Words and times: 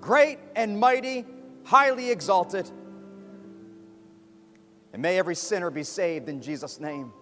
great 0.00 0.38
and 0.56 0.78
mighty, 0.78 1.24
highly 1.64 2.10
exalted. 2.10 2.70
And 4.92 5.02
may 5.02 5.18
every 5.18 5.36
sinner 5.36 5.70
be 5.70 5.84
saved 5.84 6.28
in 6.28 6.42
Jesus' 6.42 6.80
name. 6.80 7.12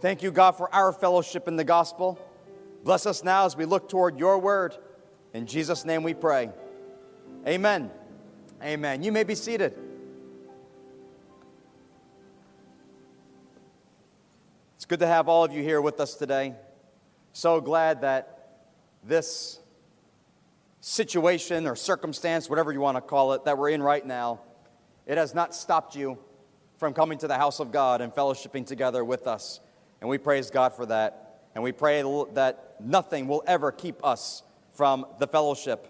Thank 0.00 0.22
you, 0.22 0.30
God, 0.30 0.52
for 0.52 0.72
our 0.74 0.92
fellowship 0.92 1.48
in 1.48 1.56
the 1.56 1.64
gospel. 1.64 2.18
Bless 2.84 3.06
us 3.06 3.24
now 3.24 3.46
as 3.46 3.56
we 3.56 3.64
look 3.64 3.88
toward 3.88 4.18
your 4.18 4.38
word. 4.38 4.76
In 5.32 5.46
Jesus' 5.46 5.84
name 5.84 6.02
we 6.02 6.14
pray. 6.14 6.50
Amen. 7.46 7.90
Amen. 8.62 9.02
You 9.02 9.10
may 9.10 9.24
be 9.24 9.34
seated. 9.34 9.74
It's 14.76 14.84
good 14.84 15.00
to 15.00 15.06
have 15.06 15.28
all 15.28 15.44
of 15.44 15.52
you 15.52 15.62
here 15.62 15.80
with 15.80 15.98
us 15.98 16.14
today. 16.14 16.54
So 17.32 17.60
glad 17.60 18.02
that 18.02 18.58
this 19.02 19.58
situation 20.84 21.66
or 21.66 21.74
circumstance, 21.74 22.50
whatever 22.50 22.70
you 22.70 22.78
want 22.78 22.94
to 22.94 23.00
call 23.00 23.32
it, 23.32 23.46
that 23.46 23.56
we're 23.56 23.70
in 23.70 23.82
right 23.82 24.04
now, 24.04 24.38
it 25.06 25.16
has 25.16 25.34
not 25.34 25.54
stopped 25.54 25.96
you 25.96 26.18
from 26.76 26.92
coming 26.92 27.16
to 27.16 27.26
the 27.26 27.38
house 27.38 27.58
of 27.58 27.72
God 27.72 28.02
and 28.02 28.12
fellowshipping 28.12 28.66
together 28.66 29.02
with 29.02 29.26
us. 29.26 29.60
And 30.02 30.10
we 30.10 30.18
praise 30.18 30.50
God 30.50 30.74
for 30.74 30.84
that. 30.84 31.40
And 31.54 31.64
we 31.64 31.72
pray 31.72 32.02
that 32.34 32.76
nothing 32.80 33.28
will 33.28 33.42
ever 33.46 33.72
keep 33.72 34.04
us 34.04 34.42
from 34.74 35.06
the 35.18 35.26
fellowship. 35.26 35.88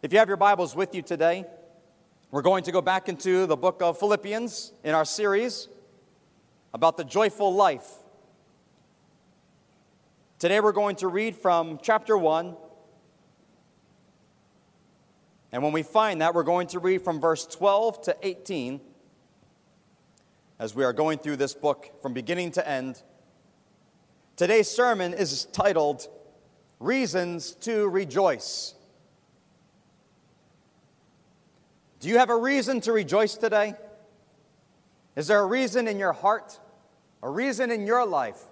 If 0.00 0.10
you 0.10 0.18
have 0.18 0.28
your 0.28 0.38
Bibles 0.38 0.74
with 0.74 0.94
you 0.94 1.02
today, 1.02 1.44
we're 2.30 2.40
going 2.40 2.64
to 2.64 2.72
go 2.72 2.80
back 2.80 3.10
into 3.10 3.44
the 3.44 3.56
book 3.56 3.82
of 3.82 3.98
Philippians 3.98 4.72
in 4.82 4.94
our 4.94 5.04
series 5.04 5.68
about 6.72 6.96
the 6.96 7.04
joyful 7.04 7.52
life. 7.52 7.86
Today 10.38 10.60
we're 10.60 10.72
going 10.72 10.96
to 10.96 11.08
read 11.08 11.36
from 11.36 11.78
chapter 11.82 12.16
1 12.16 12.56
and 15.54 15.62
when 15.62 15.72
we 15.72 15.84
find 15.84 16.20
that, 16.20 16.34
we're 16.34 16.42
going 16.42 16.66
to 16.66 16.80
read 16.80 17.02
from 17.02 17.20
verse 17.20 17.46
12 17.46 18.02
to 18.02 18.16
18 18.22 18.80
as 20.58 20.74
we 20.74 20.82
are 20.82 20.92
going 20.92 21.18
through 21.18 21.36
this 21.36 21.54
book 21.54 21.92
from 22.02 22.12
beginning 22.12 22.50
to 22.50 22.68
end. 22.68 23.00
Today's 24.34 24.68
sermon 24.68 25.14
is 25.14 25.44
titled 25.52 26.08
Reasons 26.80 27.52
to 27.60 27.88
Rejoice. 27.88 28.74
Do 32.00 32.08
you 32.08 32.18
have 32.18 32.30
a 32.30 32.36
reason 32.36 32.80
to 32.80 32.92
rejoice 32.92 33.36
today? 33.36 33.74
Is 35.14 35.28
there 35.28 35.38
a 35.38 35.46
reason 35.46 35.86
in 35.86 36.00
your 36.00 36.14
heart, 36.14 36.58
a 37.22 37.30
reason 37.30 37.70
in 37.70 37.86
your 37.86 38.04
life 38.04 38.42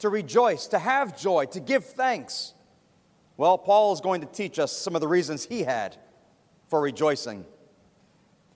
to 0.00 0.08
rejoice, 0.08 0.66
to 0.66 0.80
have 0.80 1.16
joy, 1.16 1.44
to 1.52 1.60
give 1.60 1.84
thanks? 1.84 2.54
Well, 3.42 3.58
Paul 3.58 3.92
is 3.92 4.00
going 4.00 4.20
to 4.20 4.28
teach 4.28 4.60
us 4.60 4.70
some 4.70 4.94
of 4.94 5.00
the 5.00 5.08
reasons 5.08 5.44
he 5.44 5.64
had 5.64 5.96
for 6.68 6.80
rejoicing. 6.80 7.44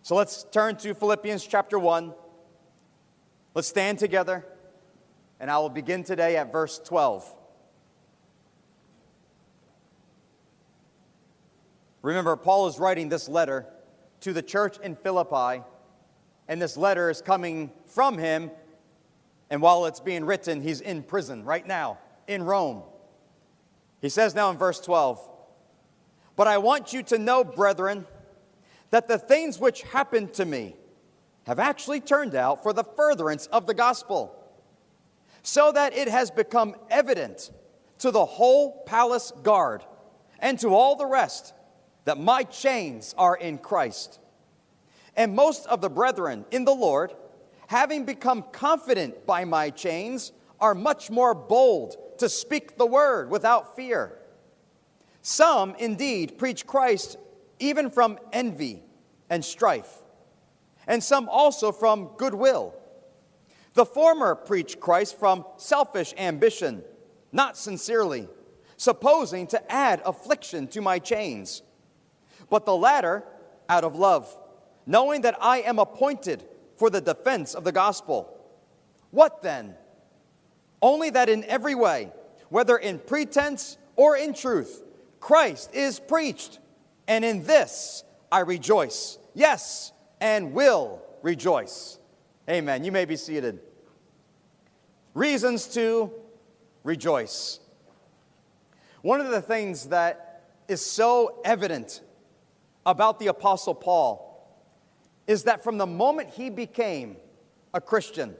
So 0.03 0.15
let's 0.15 0.45
turn 0.53 0.77
to 0.77 0.95
Philippians 0.95 1.45
chapter 1.45 1.77
1. 1.77 2.15
Let's 3.53 3.67
stand 3.67 3.99
together, 3.99 4.47
and 5.41 5.51
I 5.51 5.59
will 5.59 5.71
begin 5.71 6.05
today 6.05 6.37
at 6.37 6.53
verse 6.53 6.79
12. 6.79 7.29
Remember, 12.03 12.37
Paul 12.37 12.69
is 12.69 12.79
writing 12.79 13.09
this 13.09 13.29
letter 13.29 13.67
to 14.21 14.33
the 14.33 14.41
church 14.41 14.79
in 14.79 14.95
Philippi, 14.95 15.65
and 16.47 16.63
this 16.63 16.77
letter 16.77 17.11
is 17.11 17.21
coming 17.21 17.73
from 17.87 18.19
him. 18.19 18.53
And 19.51 19.61
while 19.61 19.87
it's 19.87 19.99
being 19.99 20.25
written, 20.25 20.61
he's 20.61 20.81
in 20.81 21.03
prison 21.03 21.45
right 21.45 21.67
now 21.67 21.99
in 22.29 22.45
Rome. 22.45 22.85
He 24.01 24.09
says 24.09 24.35
now 24.35 24.51
in 24.51 24.59
verse 24.59 24.81
12, 24.81 25.21
But 26.37 26.47
I 26.47 26.59
want 26.59 26.93
you 26.93 27.03
to 27.05 27.19
know, 27.19 27.45
brethren, 27.45 28.07
that 28.91 29.09
the 29.09 29.19
things 29.19 29.59
which 29.59 29.83
happened 29.83 30.35
to 30.35 30.45
me 30.45 30.77
have 31.45 31.59
actually 31.59 32.01
turned 32.01 32.35
out 32.35 32.63
for 32.63 32.73
the 32.73 32.85
furtherance 32.85 33.47
of 33.47 33.67
the 33.67 33.75
gospel, 33.75 34.33
so 35.43 35.73
that 35.73 35.97
it 35.97 36.09
has 36.09 36.31
become 36.31 36.75
evident 36.91 37.51
to 37.99 38.11
the 38.11 38.25
whole 38.25 38.83
palace 38.85 39.33
guard 39.43 39.85
and 40.39 40.59
to 40.59 40.75
all 40.75 40.97
the 40.97 41.07
rest 41.07 41.55
that 42.05 42.19
my 42.19 42.43
chains 42.43 43.15
are 43.17 43.37
in 43.37 43.59
Christ. 43.59 44.19
And 45.17 45.35
most 45.35 45.67
of 45.67 45.81
the 45.81 45.89
brethren 45.89 46.45
in 46.51 46.65
the 46.65 46.75
Lord, 46.75 47.15
having 47.69 48.05
become 48.05 48.45
confident 48.53 49.27
by 49.27 49.45
my 49.45 49.71
chains, 49.71 50.33
are 50.61 50.75
much 50.75 51.11
more 51.11 51.35
bold 51.35 51.97
to 52.19 52.29
speak 52.29 52.77
the 52.77 52.87
word 52.87 53.31
without 53.31 53.77
fear. 53.77 54.19
Some 55.23 55.75
indeed 55.79 56.39
preach 56.39 56.67
Christ 56.67 57.17
even 57.59 57.91
from 57.91 58.19
envy 58.33 58.83
and 59.29 59.45
strife, 59.45 59.93
and 60.87 61.03
some 61.03 61.29
also 61.29 61.73
from 61.73 62.11
goodwill. 62.17 62.75
The 63.75 63.85
former 63.85 64.35
preach 64.35 64.79
Christ 64.81 65.19
from 65.19 65.45
selfish 65.57 66.15
ambition, 66.17 66.83
not 67.33 67.57
sincerely, 67.57 68.29
supposing 68.77 69.47
to 69.49 69.73
add 69.73 70.01
affliction 70.05 70.69
to 70.69 70.81
my 70.81 70.99
chains, 70.99 71.63
but 72.49 72.65
the 72.65 72.77
latter 72.77 73.25
out 73.69 73.85
of 73.85 73.97
love, 73.97 74.35
knowing 74.87 75.23
that 75.23 75.37
I 75.41 75.59
am 75.63 75.79
appointed 75.79 76.45
for 76.77 76.91
the 76.91 77.01
defense 77.01 77.55
of 77.55 77.65
the 77.65 77.73
gospel. 77.73 78.33
What 79.11 79.43
then? 79.43 79.75
Only 80.83 81.11
that 81.11 81.29
in 81.29 81.45
every 81.45 81.75
way, 81.75 82.13
whether 82.49 82.77
in 82.77 82.99
pretense 82.99 83.79
or 83.97 84.17
in 84.17 84.35
truth, 84.35 84.83
Christ 85.21 85.75
is 85.75 85.99
preached, 85.99 86.59
and 87.09 87.25
in 87.25 87.45
this 87.45 88.05
I 88.31 88.41
rejoice. 88.41 89.19
Yes, 89.35 89.93
and 90.21 90.53
will 90.53 91.03
rejoice. 91.23 91.99
Amen. 92.49 92.85
You 92.85 92.93
may 92.93 93.05
be 93.05 93.17
seated. 93.17 93.59
Reasons 95.15 95.67
to 95.69 96.13
rejoice. 96.85 97.61
One 99.03 99.21
of 99.21 99.29
the 99.29 99.43
things 99.43 99.87
that 99.87 100.45
is 100.69 100.85
so 100.85 101.41
evident 101.45 102.03
about 102.85 103.19
the 103.19 103.29
Apostle 103.29 103.75
Paul 103.75 104.25
is 105.27 105.45
that 105.45 105.65
from 105.65 105.79
the 105.79 105.87
moment 105.87 106.31
he 106.31 106.51
became 106.51 107.17
a 107.75 107.81
Christian, 107.81 108.37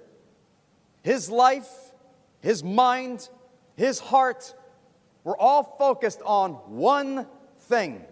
his 1.03 1.31
life, 1.31 1.86
his 2.47 2.63
mind, 2.63 3.29
his 3.75 3.99
heart 3.99 4.55
were 5.25 5.37
all 5.37 5.65
focused 5.65 6.21
on 6.25 6.53
one 6.53 7.27
thing, 7.63 8.05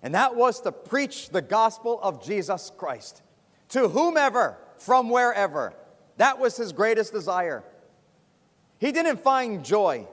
and 0.00 0.14
that 0.14 0.36
was 0.36 0.60
to 0.60 0.70
preach 0.70 1.30
the 1.30 1.42
gospel 1.42 1.98
of 2.00 2.24
Jesus 2.24 2.70
Christ 2.78 3.22
to 3.70 3.88
whomever, 3.88 4.56
from 4.78 5.10
wherever. 5.10 5.74
That 6.18 6.38
was 6.38 6.56
his 6.56 6.70
greatest 6.70 7.12
desire. 7.12 7.64
He 8.78 8.92
didn't 8.92 9.16
find 9.24 9.64
joy 9.64 10.06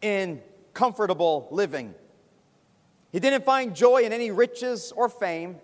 in 0.00 0.40
comfortable 0.72 1.48
living. 1.50 1.94
He 3.12 3.20
didn't 3.20 3.44
find 3.44 3.76
joy 3.76 4.04
in 4.04 4.14
any 4.14 4.30
riches 4.30 4.94
or 4.96 5.10
fame. 5.10 5.56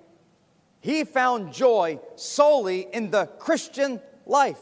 He 0.82 1.04
found 1.04 1.54
joy 1.54 2.00
solely 2.16 2.86
in 2.92 3.10
the 3.10 3.24
Christian 3.38 3.98
life 4.26 4.60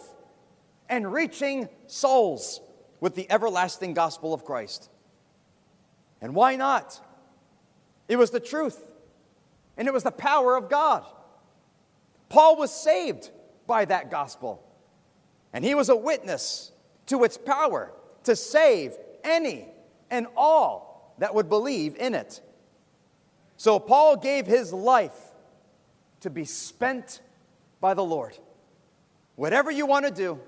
and 0.89 1.13
reaching 1.13 1.69
souls 1.91 2.61
with 3.01 3.15
the 3.15 3.31
everlasting 3.31 3.95
gospel 3.95 4.33
of 4.33 4.45
Christ. 4.45 4.91
And 6.21 6.35
why 6.35 6.57
not? 6.57 7.01
It 8.09 8.17
was 8.17 8.31
the 8.31 8.41
truth, 8.41 8.87
and 9.77 9.89
it 9.89 9.95
was 9.95 10.03
the 10.03 10.11
power 10.11 10.57
of 10.57 10.69
God. 10.69 11.05
Paul 12.29 12.57
was 12.57 12.73
saved 12.73 13.31
by 13.67 13.85
that 13.85 14.11
gospel, 14.11 14.63
and 15.53 15.65
he 15.65 15.75
was 15.75 15.89
a 15.89 15.97
witness 15.97 16.73
to 17.07 17.25
its 17.25 17.39
power 17.39 17.93
to 18.25 18.37
save 18.37 18.97
any 19.25 19.69
and 20.11 20.27
all 20.37 21.15
that 21.19 21.35
would 21.35 21.49
believe 21.49 21.97
in 21.97 22.15
it. 22.15 22.41
So 23.57 23.79
Paul 23.79 24.17
gave 24.17 24.47
his 24.47 24.73
life 24.73 25.19
to 26.21 26.31
be 26.31 26.45
spent 26.45 27.21
by 27.81 27.95
the 27.95 28.05
Lord. 28.05 28.37
Whatever 29.37 29.71
you 29.71 29.87
want 29.87 30.07
to 30.07 30.11
do, 30.11 30.41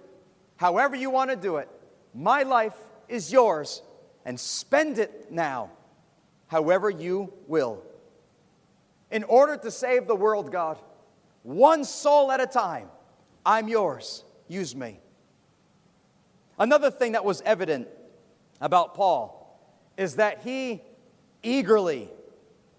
however 0.63 0.95
you 0.95 1.11
want 1.11 1.29
to 1.29 1.35
do 1.35 1.57
it, 1.57 1.69
my 2.15 2.45
life 2.45 2.77
is 3.09 3.33
yours, 3.33 3.83
and 4.25 4.39
spend 4.39 4.97
it 4.97 5.33
now, 5.33 5.71
however 6.47 6.89
you 6.89 7.33
will. 7.49 7.83
In 9.11 9.25
order 9.25 9.57
to 9.57 9.73
save 9.73 10.07
the 10.07 10.15
world, 10.15 10.53
God, 10.53 10.79
one 11.43 11.85
soul 11.85 12.31
at 12.31 12.41
a 12.41 12.47
time, 12.47 12.89
I'm 13.45 13.67
yours. 13.67 14.25
Use 14.47 14.77
me. 14.77 15.01
Another 16.61 16.93
thing 16.93 17.13
that 17.13 17.25
was 17.25 17.41
evident 17.41 17.89
about 18.61 18.95
Paul 18.95 19.61
is 19.97 20.15
that 20.15 20.43
he 20.45 20.81
eagerly, 21.43 22.09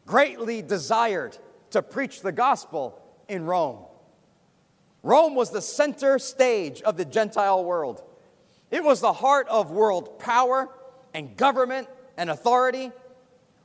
greatly 0.06 0.62
desired 0.62 1.38
to 1.71 1.81
preach 1.81 2.21
the 2.21 2.31
gospel 2.31 3.01
in 3.27 3.44
Rome. 3.44 3.80
Rome 5.03 5.35
was 5.35 5.51
the 5.51 5.61
center 5.61 6.17
stage 6.17 6.81
of 6.81 6.95
the 6.95 7.03
Gentile 7.03 7.63
world. 7.63 8.01
It 8.71 8.83
was 8.83 9.01
the 9.01 9.13
heart 9.13 9.47
of 9.50 9.69
world 9.69 10.17
power 10.17 10.69
and 11.13 11.35
government 11.35 11.89
and 12.17 12.29
authority. 12.29 12.91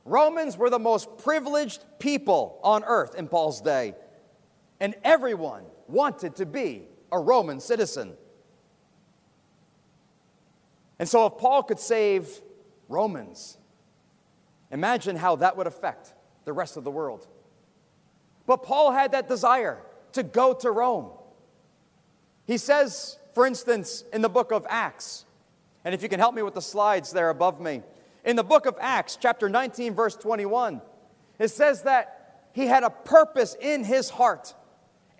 Romans 0.03 0.57
were 0.57 0.69
the 0.69 0.79
most 0.79 1.17
privileged 1.17 1.83
people 1.97 2.59
on 2.61 2.83
earth 2.83 3.15
in 3.15 3.27
Paul's 3.27 3.61
day, 3.61 3.95
and 4.79 4.95
everyone 5.03 5.63
wanted 5.87 6.35
to 6.35 6.45
be 6.45 6.83
a 7.11 7.19
Roman 7.19 7.59
citizen. 7.59 8.13
And 10.99 11.07
so, 11.07 11.25
if 11.25 11.37
Paul 11.37 11.63
could 11.63 11.79
save 11.79 12.29
Romans, 12.89 13.57
imagine 14.71 15.15
how 15.15 15.37
that 15.37 15.55
would 15.55 15.67
affect 15.67 16.13
the 16.43 16.51
rest 16.51 16.75
of 16.75 16.83
the 16.83 16.91
world. 16.91 17.25
But 18.45 18.63
Paul 18.63 18.91
had 18.91 19.13
that 19.13 19.29
desire 19.29 19.79
to 20.11 20.23
go 20.23 20.53
to 20.53 20.71
Rome. 20.71 21.11
He 22.49 22.57
says, 22.57 23.19
for 23.35 23.45
instance, 23.45 24.03
in 24.11 24.23
the 24.23 24.27
book 24.27 24.51
of 24.51 24.65
Acts, 24.67 25.23
and 25.85 25.93
if 25.93 26.01
you 26.01 26.09
can 26.09 26.19
help 26.19 26.33
me 26.33 26.41
with 26.41 26.55
the 26.55 26.63
slides 26.63 27.11
there 27.11 27.29
above 27.29 27.61
me, 27.61 27.83
in 28.25 28.35
the 28.35 28.43
book 28.43 28.65
of 28.65 28.75
Acts, 28.81 29.19
chapter 29.21 29.47
19, 29.47 29.93
verse 29.93 30.15
21, 30.15 30.81
it 31.37 31.49
says 31.49 31.83
that 31.83 32.47
he 32.53 32.65
had 32.65 32.81
a 32.81 32.89
purpose 32.89 33.55
in 33.61 33.83
his 33.83 34.09
heart 34.09 34.55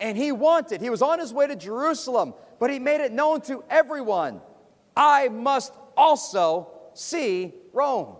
and 0.00 0.18
he 0.18 0.32
wanted, 0.32 0.80
he 0.80 0.90
was 0.90 1.02
on 1.02 1.20
his 1.20 1.32
way 1.32 1.46
to 1.46 1.54
Jerusalem, 1.54 2.34
but 2.58 2.68
he 2.68 2.80
made 2.80 3.00
it 3.00 3.12
known 3.12 3.42
to 3.42 3.62
everyone 3.70 4.40
I 4.96 5.28
must 5.28 5.72
also 5.96 6.66
see 6.94 7.54
Rome. 7.72 8.16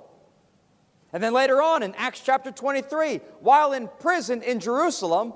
And 1.13 1.21
then 1.21 1.33
later 1.33 1.61
on 1.61 1.83
in 1.83 1.97
Acts 1.97 2.21
chapter 2.25 2.53
23, 2.53 3.17
while 3.41 3.73
in 3.73 3.89
prison 3.99 4.41
in 4.43 4.61
Jerusalem, 4.61 5.33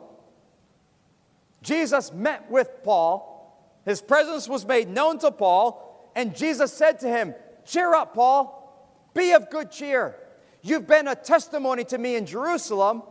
Jesus 1.61 2.13
met 2.13 2.49
with 2.49 2.71
Paul. 2.85 3.34
His 3.85 4.01
presence 4.01 4.49
was 4.49 4.67
made 4.67 4.89
known 4.89 5.19
to 5.19 5.31
Paul, 5.31 6.11
and 6.17 6.35
Jesus 6.35 6.73
said 6.73 7.01
to 7.01 7.09
him, 7.09 7.35
Cheer 7.67 7.95
up, 7.95 8.15
Paul. 8.15 8.61
Be 9.15 9.33
of 9.33 9.51
good 9.51 9.71
cheer. 9.71 10.17
You've 10.63 10.87
been 10.87 11.09
a 11.09 11.15
testimony 11.15 11.85
to 11.85 11.99
me 11.99 12.17
in 12.17 12.27
Jerusalem, 12.27 13.03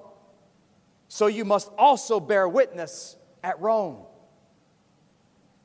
so 1.08 1.28
you 1.28 1.46
must 1.46 1.72
also 1.78 2.20
bear 2.20 2.48
witness 2.48 3.16
at 3.44 3.60
Rome. 3.62 3.98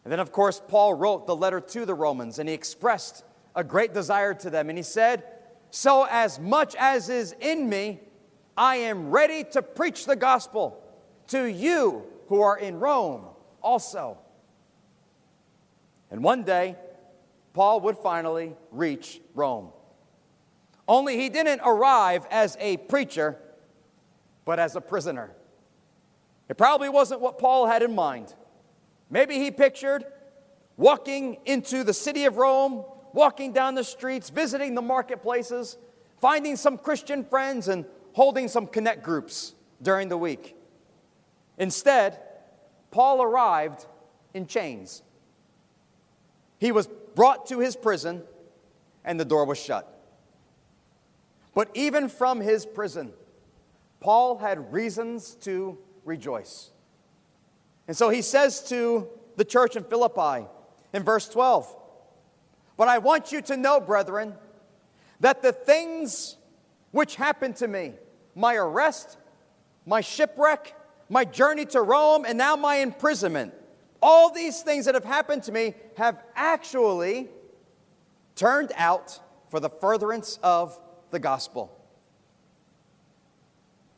And 0.05 0.13
then, 0.13 0.21
of 0.21 0.33
course, 0.33 0.61
Paul 0.69 0.95
wrote 0.95 1.27
the 1.27 1.37
letter 1.37 1.61
to 1.61 1.85
the 1.85 1.95
Romans, 1.95 2.39
and 2.39 2.49
he 2.49 2.55
expressed 2.55 3.25
a 3.55 3.65
great 3.65 3.93
desire 3.95 4.35
to 4.35 4.51
them. 4.51 4.69
And 4.69 4.79
he 4.79 4.85
said, 4.85 5.25
So, 5.71 6.07
as 6.11 6.39
much 6.39 6.75
as 6.77 7.09
is 7.09 7.35
in 7.41 7.69
me, 7.69 8.01
I 8.57 8.77
am 8.77 9.11
ready 9.11 9.45
to 9.53 9.63
preach 9.63 10.07
the 10.07 10.17
gospel 10.17 10.83
to 11.29 11.47
you 11.47 12.05
who 12.29 12.41
are 12.43 12.59
in 12.59 12.79
Rome 12.81 13.25
also. 13.63 14.19
And 16.11 16.23
one 16.23 16.43
day, 16.43 16.77
Paul 17.53 17.81
would 17.81 17.99
finally 17.99 18.55
reach 18.71 19.21
Rome. 19.35 19.71
Only 20.87 21.17
he 21.17 21.29
didn't 21.29 21.61
arrive 21.65 22.27
as 22.31 22.57
a 22.61 22.77
preacher, 22.77 23.37
but 24.45 24.59
as 24.59 24.75
a 24.75 24.81
prisoner. 24.81 25.33
It 26.49 26.57
probably 26.57 26.89
wasn't 26.89 27.21
what 27.21 27.39
Paul 27.39 27.67
had 27.67 27.83
in 27.83 27.95
mind. 27.95 28.35
Maybe 29.11 29.39
he 29.39 29.51
pictured 29.51 30.05
walking 30.79 31.39
into 31.45 31.85
the 31.85 31.93
city 31.93 32.25
of 32.25 32.37
Rome, 32.37 32.85
walking 33.13 33.53
down 33.53 33.75
the 33.75 33.85
streets, 33.85 34.31
visiting 34.31 34.75
the 34.75 34.83
marketplaces, 34.83 35.77
finding 36.21 36.57
some 36.57 36.79
Christian 36.79 37.25
friends, 37.25 37.69
and 37.69 37.85
holding 38.13 38.49
some 38.49 38.67
connect 38.67 39.03
groups 39.03 39.55
during 39.83 40.09
the 40.09 40.17
week. 40.17 40.57
Instead, 41.59 42.21
Paul 42.91 43.23
arrived 43.23 43.87
in 44.33 44.47
chains. 44.47 45.03
He 46.59 46.73
was 46.73 46.89
brought 47.15 47.47
to 47.47 47.61
his 47.61 47.77
prison, 47.77 48.23
and 49.05 49.19
the 49.19 49.25
door 49.25 49.45
was 49.45 49.59
shut. 49.59 49.95
But 51.55 51.71
even 51.75 52.09
from 52.09 52.41
his 52.41 52.67
prison, 52.67 53.13
Paul 54.01 54.39
had 54.39 54.73
reasons 54.73 55.35
to 55.43 55.79
rejoice. 56.05 56.71
And 57.87 57.97
so 57.97 58.11
he 58.11 58.23
says 58.23 58.63
to 58.69 59.09
the 59.37 59.45
church 59.45 59.77
in 59.77 59.85
Philippi 59.85 60.47
in 60.93 61.03
verse 61.03 61.29
12, 61.29 61.75
But 62.77 62.89
I 62.89 62.99
want 62.99 63.33
you 63.33 63.41
to 63.43 63.57
know, 63.57 63.81
brethren, 63.81 64.35
that 65.21 65.43
the 65.43 65.53
things 65.53 66.37
which 66.93 67.17
happened 67.17 67.57
to 67.57 67.69
me, 67.69 67.95
my 68.35 68.55
arrest, 68.55 69.17
my 69.85 70.01
shipwreck, 70.01 70.75
my 71.09 71.25
journey 71.25 71.65
to 71.67 71.83
Rome, 71.83 72.25
and 72.27 72.37
now 72.37 72.57
my 72.57 72.77
imprisonment, 72.77 73.55
all 74.01 74.31
these 74.33 74.63
things 74.63 74.85
that 74.85 74.95
have 74.95 75.05
happened 75.05 75.43
to 75.45 75.53
me 75.53 75.75
have 75.97 76.23
actually 76.35 77.29
turned 78.35 78.73
out 78.77 79.21
for 79.51 79.61
the 79.61 79.69
furtherance 79.69 80.39
of 80.43 80.79
the 81.11 81.19
gospel. 81.19 81.75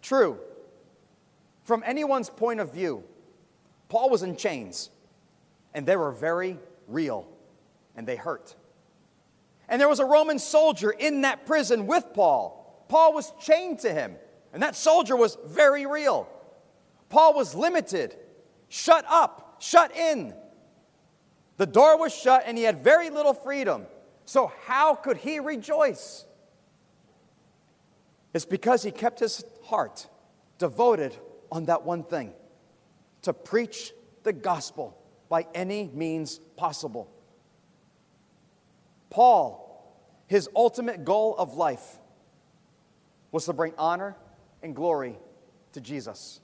True, 0.03 0.39
from 1.63 1.83
anyone's 1.87 2.31
point 2.31 2.61
of 2.61 2.73
view, 2.73 3.05
Paul 3.89 4.11
was 4.11 4.23
in 4.23 4.37
chains, 4.37 4.91
and 5.75 5.85
they 5.85 5.97
were 5.97 6.13
very 6.13 6.59
real, 6.89 7.29
and 7.97 8.07
they 8.07 8.17
hurt. 8.17 8.55
And 9.69 9.81
there 9.81 9.89
was 9.89 10.01
a 10.01 10.05
Roman 10.05 10.39
soldier 10.39 10.91
in 10.91 11.21
that 11.21 11.47
prison 11.47 11.87
with 11.87 12.05
Paul. 12.15 12.85
Paul 12.89 13.13
was 13.13 13.33
chained 13.41 13.81
to 13.81 13.93
him, 13.93 14.17
and 14.53 14.63
that 14.63 14.75
soldier 14.75 15.17
was 15.17 15.37
very 15.47 15.87
real. 15.87 16.29
Paul 17.09 17.35
was 17.35 17.55
limited, 17.55 18.17
shut 18.69 19.05
up, 19.09 19.50
shut 19.61 19.95
in. 19.97 20.35
The 21.59 21.67
door 21.67 21.99
was 21.99 22.13
shut, 22.13 22.43
and 22.47 22.59
he 22.59 22.65
had 22.65 22.83
very 22.83 23.11
little 23.11 23.35
freedom. 23.35 23.87
So, 24.25 24.53
how 24.65 24.97
could 24.97 25.19
he 25.19 25.39
rejoice? 25.39 26.25
It's 28.33 28.45
because 28.45 28.83
he 28.83 28.91
kept 28.91 29.21
his 29.21 29.45
heart 29.65 30.09
devoted 30.59 31.17
on 31.53 31.67
that 31.67 31.85
one 31.85 32.03
thing 32.03 32.33
to 33.23 33.33
preach 33.33 33.93
the 34.23 34.33
gospel 34.33 34.97
by 35.29 35.47
any 35.55 35.91
means 35.93 36.39
possible. 36.57 37.11
Paul, 39.11 39.67
his 40.27 40.49
ultimate 40.55 41.05
goal 41.05 41.35
of 41.37 41.55
life 41.55 41.99
was 43.33 43.47
to 43.47 43.53
bring 43.53 43.75
honor 43.77 44.17
and 44.63 44.75
glory 44.75 45.19
to 45.73 45.81
Jesus. 45.81 46.41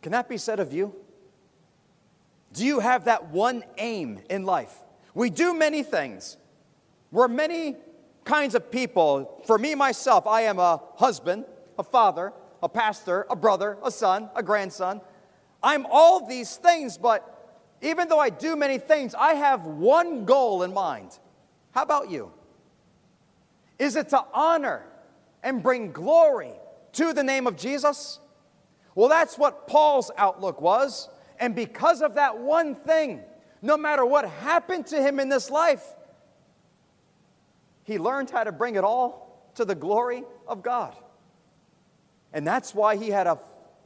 Can 0.00 0.12
that 0.12 0.28
be 0.28 0.36
said 0.36 0.58
of 0.58 0.72
you? 0.72 0.94
Do 2.52 2.66
you 2.66 2.80
have 2.80 3.06
that 3.06 3.30
one 3.30 3.64
aim 3.78 4.20
in 4.28 4.44
life? 4.44 4.74
We 5.14 5.30
do 5.30 5.54
many 5.54 5.82
things. 5.82 6.36
We're 7.10 7.28
many 7.28 7.76
kinds 8.24 8.54
of 8.54 8.70
people. 8.70 9.42
For 9.46 9.58
me, 9.58 9.74
myself, 9.74 10.26
I 10.26 10.42
am 10.42 10.58
a 10.58 10.80
husband, 10.96 11.44
a 11.78 11.82
father, 11.82 12.32
a 12.62 12.68
pastor, 12.68 13.26
a 13.30 13.36
brother, 13.36 13.78
a 13.82 13.90
son, 13.90 14.30
a 14.34 14.42
grandson. 14.42 15.00
I'm 15.62 15.86
all 15.90 16.26
these 16.26 16.56
things, 16.56 16.98
but 16.98 17.28
even 17.80 18.08
though 18.08 18.18
I 18.18 18.30
do 18.30 18.56
many 18.56 18.78
things, 18.78 19.14
I 19.14 19.34
have 19.34 19.66
one 19.66 20.24
goal 20.24 20.62
in 20.62 20.72
mind. 20.72 21.18
How 21.72 21.82
about 21.82 22.10
you? 22.10 22.32
Is 23.78 23.96
it 23.96 24.10
to 24.10 24.24
honor 24.32 24.84
and 25.42 25.62
bring 25.62 25.90
glory 25.90 26.52
to 26.92 27.12
the 27.12 27.24
name 27.24 27.46
of 27.46 27.56
Jesus? 27.56 28.20
Well, 28.94 29.08
that's 29.08 29.38
what 29.38 29.66
Paul's 29.66 30.10
outlook 30.16 30.60
was. 30.60 31.08
And 31.38 31.54
because 31.54 32.02
of 32.02 32.14
that 32.14 32.38
one 32.38 32.74
thing, 32.74 33.22
no 33.60 33.76
matter 33.76 34.04
what 34.04 34.28
happened 34.28 34.86
to 34.88 35.00
him 35.00 35.20
in 35.20 35.28
this 35.28 35.50
life, 35.50 35.84
he 37.84 37.98
learned 37.98 38.30
how 38.30 38.44
to 38.44 38.52
bring 38.52 38.76
it 38.76 38.84
all 38.84 39.50
to 39.54 39.64
the 39.64 39.74
glory 39.74 40.24
of 40.46 40.62
God. 40.62 40.94
And 42.32 42.46
that's 42.46 42.74
why 42.74 42.96
he 42.96 43.08
had 43.08 43.26
a 43.26 43.38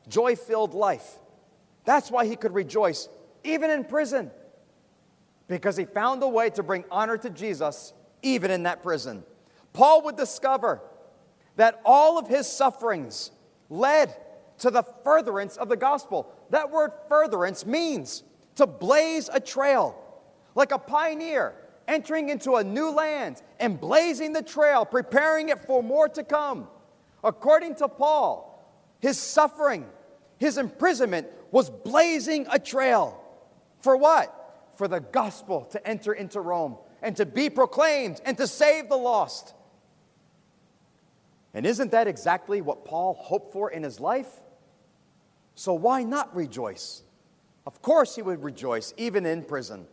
joy 0.09 0.37
filled 0.37 0.75
life. 0.75 1.19
That's 1.85 2.11
why 2.11 2.27
he 2.27 2.37
could 2.37 2.55
rejoice, 2.55 3.09
even 3.45 3.71
in 3.71 3.85
prison, 3.85 4.31
because 5.49 5.77
he 5.77 5.85
found 5.85 6.23
a 6.23 6.29
way 6.29 6.51
to 6.51 6.63
bring 6.63 6.85
honor 6.91 7.17
to 7.17 7.31
Jesus, 7.31 7.93
even 8.23 8.51
in 8.51 8.65
that 8.65 8.83
prison. 8.83 9.25
Paul 9.73 10.03
would 10.03 10.17
discover 10.17 10.81
that 11.57 11.81
all 11.85 12.19
of 12.19 12.29
his 12.29 12.47
sufferings 12.47 13.31
led 13.69 14.15
to 14.59 14.71
the 14.71 14.83
furtherance 15.05 15.57
of 15.57 15.69
the 15.69 15.77
gospel. 15.77 16.33
That 16.51 16.71
word 16.71 16.93
furtherance 17.09 17.67
means 17.67 18.23
to 18.57 18.67
blaze 18.67 19.29
a 19.33 19.41
trail, 19.41 19.97
like 20.55 20.73
a 20.73 20.79
pioneer 20.79 21.55
entering 21.89 22.29
into 22.29 22.57
a 22.57 22.65
new 22.65 22.91
land 22.91 23.43
and 23.61 23.81
blazing 23.81 24.33
the 24.33 24.43
trail, 24.43 24.85
preparing 24.85 25.49
it 25.49 25.65
for 25.67 25.83
more 25.83 26.09
to 26.09 26.23
come. 26.23 26.69
According 27.23 27.77
to 27.77 27.89
Paul, 27.89 28.53
his 29.01 29.19
suffering, 29.19 29.87
his 30.39 30.59
imprisonment 30.59 31.29
was 31.51 31.71
blazing 31.71 32.47
a 32.51 32.59
trail. 32.59 33.23
For 33.81 33.97
what? 33.97 34.33
For 34.77 34.89
the 34.89 35.01
gospel 35.01 35.65
to 35.67 35.87
enter 35.87 36.13
into 36.13 36.41
Rome 36.41 36.77
and 37.03 37.17
to 37.17 37.27
be 37.27 37.51
proclaimed 37.51 38.21
and 38.25 38.37
to 38.37 38.47
save 38.47 38.89
the 38.89 38.97
lost. 38.97 39.55
And 41.55 41.65
isn't 41.65 41.93
that 41.93 42.07
exactly 42.07 42.61
what 42.61 42.85
Paul 42.85 43.15
hoped 43.15 43.53
for 43.53 43.71
in 43.71 43.83
his 43.83 43.99
life? 44.01 44.29
So 45.57 45.73
why 45.73 46.05
not 46.05 46.37
rejoice? 46.37 47.03
Of 47.67 47.83
course, 47.83 48.15
he 48.15 48.23
would 48.23 48.45
rejoice, 48.45 48.95
even 48.97 49.27
in 49.27 49.43
prison. 49.43 49.87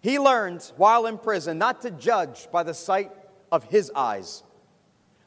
He 0.00 0.18
learned 0.18 0.72
while 0.76 1.06
in 1.06 1.18
prison 1.18 1.58
not 1.58 1.82
to 1.82 1.90
judge 1.90 2.48
by 2.50 2.62
the 2.62 2.72
sight 2.72 3.12
of 3.50 3.64
his 3.64 3.90
eyes, 3.94 4.42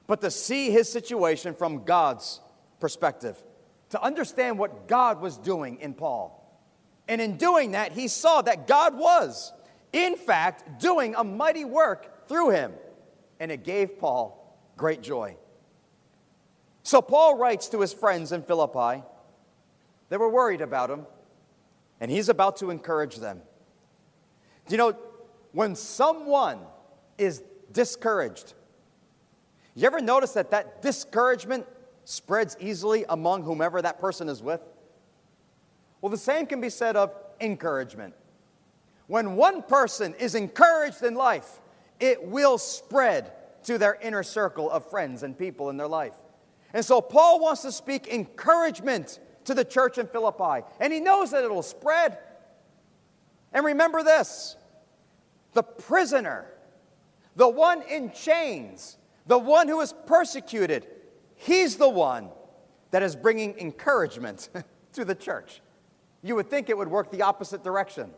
but 0.07 0.21
to 0.21 0.31
see 0.31 0.71
his 0.71 0.91
situation 0.91 1.53
from 1.53 1.83
God's 1.83 2.39
perspective, 2.79 3.41
to 3.89 4.01
understand 4.01 4.57
what 4.57 4.87
God 4.87 5.21
was 5.21 5.37
doing 5.37 5.77
in 5.81 5.93
Paul. 5.93 6.41
And 7.07 7.21
in 7.21 7.37
doing 7.37 7.71
that, 7.71 7.91
he 7.91 8.07
saw 8.07 8.41
that 8.41 8.65
God 8.65 8.97
was, 8.97 9.53
in 9.93 10.15
fact, 10.15 10.79
doing 10.79 11.15
a 11.15 11.23
mighty 11.23 11.65
work 11.65 12.27
through 12.27 12.49
him. 12.51 12.73
And 13.39 13.51
it 13.51 13.63
gave 13.63 13.99
Paul 13.99 14.57
great 14.77 15.01
joy. 15.01 15.37
So 16.85 17.01
Paul 17.01 17.39
writes 17.39 17.67
to 17.69 17.81
his 17.81 17.91
friends 17.91 18.31
in 18.31 18.43
Philippi. 18.43 19.01
They 20.09 20.17
were 20.17 20.29
worried 20.29 20.61
about 20.61 20.91
him, 20.91 21.07
and 21.99 22.11
he's 22.11 22.29
about 22.29 22.57
to 22.57 22.69
encourage 22.69 23.15
them. 23.15 23.41
Do 24.67 24.73
you 24.73 24.77
know, 24.77 24.95
when 25.51 25.75
someone 25.75 26.59
is 27.17 27.41
discouraged, 27.71 28.53
you 29.73 29.87
ever 29.87 29.99
notice 29.99 30.33
that 30.33 30.51
that 30.51 30.83
discouragement 30.83 31.65
spreads 32.03 32.55
easily 32.59 33.03
among 33.09 33.41
whomever 33.41 33.81
that 33.81 33.99
person 33.99 34.29
is 34.29 34.43
with? 34.43 34.61
Well, 36.01 36.11
the 36.11 36.17
same 36.17 36.45
can 36.45 36.61
be 36.61 36.69
said 36.69 36.95
of 36.95 37.11
encouragement. 37.41 38.13
When 39.07 39.35
one 39.35 39.63
person 39.63 40.13
is 40.19 40.35
encouraged 40.35 41.01
in 41.01 41.15
life, 41.15 41.61
it 41.99 42.23
will 42.23 42.59
spread 42.59 43.31
to 43.63 43.79
their 43.79 43.95
inner 44.03 44.21
circle 44.21 44.69
of 44.69 44.87
friends 44.87 45.23
and 45.23 45.35
people 45.35 45.71
in 45.71 45.77
their 45.77 45.87
life. 45.87 46.13
And 46.75 46.83
so 46.83 46.99
Paul 46.99 47.39
wants 47.39 47.61
to 47.61 47.71
speak 47.71 48.09
encouragement 48.09 49.21
to 49.45 49.53
the 49.53 49.63
church 49.63 49.97
in 49.97 50.07
Philippi, 50.07 50.67
and 50.81 50.91
he 50.91 50.99
knows 50.99 51.31
that 51.31 51.41
it'll 51.45 51.63
spread. 51.63 52.17
And 53.53 53.63
remember 53.65 54.03
this 54.03 54.57
the 55.53 55.63
prisoner, 55.63 56.51
the 57.37 57.47
one 57.47 57.81
in 57.83 58.11
chains, 58.11 58.97
the 59.25 59.37
one 59.37 59.69
who 59.69 59.79
is 59.79 59.93
persecuted, 60.05 60.85
he's 61.35 61.77
the 61.77 61.87
one 61.87 62.27
that 62.91 63.01
is 63.01 63.15
bringing 63.15 63.57
encouragement 63.57 64.49
to 64.93 65.05
the 65.05 65.15
church. 65.15 65.61
You 66.23 66.35
would 66.35 66.49
think 66.49 66.69
it 66.69 66.77
would 66.77 66.89
work 66.89 67.09
the 67.09 67.21
opposite 67.21 67.63
direction. 67.63 68.11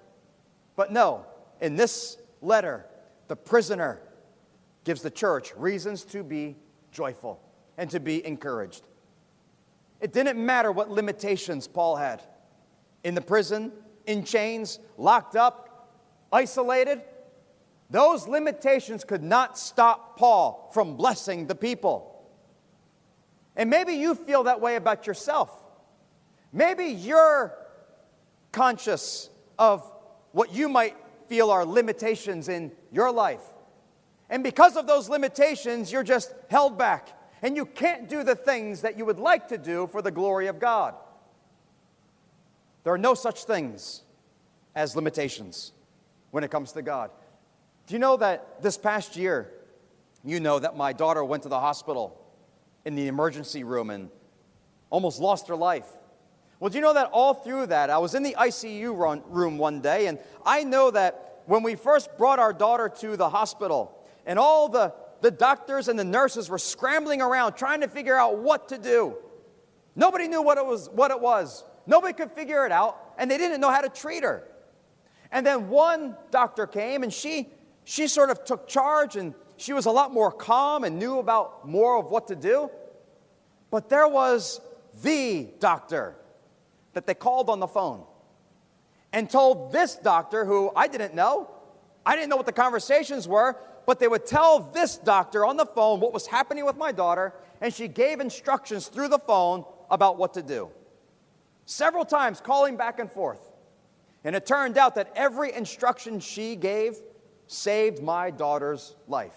But 0.76 0.92
no, 0.92 1.28
in 1.62 1.76
this 1.76 2.18
letter, 2.42 2.88
the 3.28 3.36
prisoner 3.36 4.02
gives 4.84 5.04
the 5.04 5.12
church 5.12 5.54
reasons 5.56 6.04
to 6.06 6.24
be 6.24 6.56
joyful 6.92 7.44
and 7.78 7.90
to 7.92 8.00
be 8.00 8.26
encouraged. 8.26 8.84
It 10.00 10.14
didn't 10.14 10.44
matter 10.44 10.72
what 10.72 10.90
limitations 10.90 11.68
Paul 11.68 11.96
had 11.96 12.22
in 13.04 13.16
the 13.16 13.22
prison, 13.22 13.72
in 14.06 14.24
chains, 14.24 14.80
locked 14.98 15.36
up, 15.36 15.90
isolated. 16.32 17.02
Those 17.90 18.28
limitations 18.28 19.04
could 19.04 19.24
not 19.24 19.58
stop 19.58 20.18
Paul 20.18 20.70
from 20.74 20.96
blessing 20.96 21.48
the 21.48 21.56
people. 21.56 22.14
And 23.56 23.70
maybe 23.70 23.94
you 23.94 24.14
feel 24.14 24.44
that 24.44 24.62
way 24.62 24.76
about 24.76 25.08
yourself. 25.08 25.52
Maybe 26.54 26.86
you're 26.86 27.58
conscious 28.52 29.30
of 29.58 29.90
what 30.32 30.54
you 30.54 30.70
might 30.70 30.96
feel 31.28 31.50
are 31.50 31.66
limitations 31.66 32.50
in 32.50 32.72
your 32.92 33.12
life. 33.12 33.42
And 34.30 34.44
because 34.44 34.76
of 34.76 34.88
those 34.88 35.10
limitations, 35.10 35.92
you're 35.92 36.04
just 36.04 36.34
held 36.50 36.78
back 36.78 37.17
and 37.42 37.56
you 37.56 37.66
can't 37.66 38.10
do 38.10 38.24
the 38.24 38.36
things 38.36 38.82
that 38.82 38.98
you 38.98 39.06
would 39.06 39.20
like 39.20 39.48
to 39.50 39.58
do 39.58 39.88
for 39.88 40.02
the 40.02 40.12
glory 40.12 40.48
of 40.48 40.60
God. 40.60 40.96
There 42.84 42.94
are 42.94 42.98
no 42.98 43.14
such 43.14 43.44
things 43.44 44.04
as 44.76 44.96
limitations 44.96 45.74
when 46.32 46.44
it 46.44 46.52
comes 46.52 46.72
to 46.74 46.82
God. 46.82 47.12
Do 47.86 47.94
you 47.94 48.00
know 48.00 48.18
that 48.18 48.62
this 48.62 48.78
past 48.78 49.16
year, 49.16 49.52
you 50.24 50.40
know 50.40 50.60
that 50.60 50.76
my 50.76 50.94
daughter 50.94 51.24
went 51.24 51.44
to 51.44 51.50
the 51.50 51.60
hospital 51.60 52.22
in 52.86 52.96
the 52.96 53.08
emergency 53.08 53.64
room 53.64 53.90
and 53.90 54.10
almost 54.90 55.20
lost 55.20 55.48
her 55.48 55.56
life? 55.56 55.88
Well, 56.60 56.70
do 56.70 56.78
you 56.78 56.82
know 56.82 56.94
that 56.94 57.10
all 57.12 57.34
through 57.34 57.68
that, 57.68 57.90
I 57.90 57.98
was 58.00 58.16
in 58.16 58.24
the 58.24 58.36
ICU 58.38 58.98
run, 58.98 59.22
room 59.28 59.58
one 59.58 59.80
day, 59.80 60.08
and 60.08 60.18
I 60.46 60.64
know 60.64 60.90
that 60.92 61.44
when 61.46 61.64
we 61.64 61.76
first 61.76 62.18
brought 62.18 62.40
our 62.40 62.52
daughter 62.52 62.90
to 62.90 63.16
the 63.16 63.30
hospital, 63.30 63.98
and 64.26 64.38
all 64.38 64.68
the 64.68 64.94
the 65.22 65.32
doctors 65.32 65.88
and 65.88 65.98
the 65.98 66.04
nurses 66.04 66.50
were 66.50 66.58
scrambling 66.58 67.22
around 67.22 67.54
trying 67.54 67.82
to 67.82 67.88
figure 67.88 68.16
out 68.16 68.40
what 68.40 68.70
to 68.70 68.78
do. 68.78 69.16
Nobody 69.96 70.28
knew 70.28 70.42
what 70.42 70.58
it 70.58 70.66
was. 70.66 70.90
What 70.90 71.12
it 71.12 71.20
was. 71.20 71.64
Nobody 71.86 72.14
could 72.14 72.32
figure 72.32 72.66
it 72.66 72.72
out, 72.72 73.14
and 73.18 73.32
they 73.32 73.38
didn't 73.38 73.62
know 73.62 73.72
how 73.72 73.82
to 73.82 73.90
treat 73.90 74.24
her. 74.24 74.48
And 75.32 75.46
then 75.46 75.70
one 75.70 76.16
doctor 76.32 76.68
came, 76.68 77.04
and 77.04 77.14
she 77.14 77.50
she 77.84 78.08
sort 78.08 78.30
of 78.30 78.44
took 78.44 78.68
charge, 78.68 79.16
and 79.16 79.34
she 79.56 79.74
was 79.74 79.86
a 79.86 79.92
lot 79.92 80.14
more 80.14 80.32
calm 80.32 80.84
and 80.84 81.00
knew 81.00 81.20
about 81.20 81.68
more 81.68 81.98
of 81.98 82.12
what 82.12 82.28
to 82.28 82.36
do. 82.36 82.70
But 83.72 83.90
there 83.90 84.08
was 84.08 84.62
the 85.04 85.50
doctor 85.60 86.16
that 86.94 87.06
they 87.06 87.14
called 87.14 87.50
on 87.50 87.60
the 87.60 87.68
phone 87.68 88.04
and 89.14 89.30
told 89.30 89.72
this 89.72 89.96
doctor, 89.96 90.46
who 90.46 90.72
I 90.76 90.88
didn't 90.88 91.16
know, 91.16 91.50
I 92.06 92.16
didn't 92.16 92.30
know 92.30 92.38
what 92.38 92.46
the 92.46 92.54
conversations 92.54 93.28
were, 93.28 93.58
but 93.88 94.00
they 94.00 94.08
would 94.08 94.26
tell 94.26 94.60
this 94.60 94.98
doctor 94.98 95.46
on 95.46 95.56
the 95.56 95.66
phone 95.66 96.02
what 96.02 96.14
was 96.14 96.28
happening 96.28 96.66
with 96.66 96.76
my 96.76 96.92
daughter, 96.92 97.34
and 97.62 97.74
she 97.74 97.88
gave 97.88 98.20
instructions 98.20 98.90
through 98.90 99.08
the 99.08 99.18
phone 99.18 99.64
about 99.90 100.18
what 100.18 100.34
to 100.34 100.44
do. 100.44 100.70
Several 101.66 102.04
times 102.04 102.42
calling 102.42 102.76
back 102.76 103.00
and 103.00 103.10
forth. 103.10 103.40
And 104.26 104.36
it 104.36 104.46
turned 104.46 104.78
out 104.78 104.96
that 104.96 105.12
every 105.16 105.54
instruction 105.54 106.20
she 106.20 106.58
gave 106.58 106.98
saved 107.48 108.04
my 108.04 108.30
daughter's 108.30 108.94
life. 109.08 109.36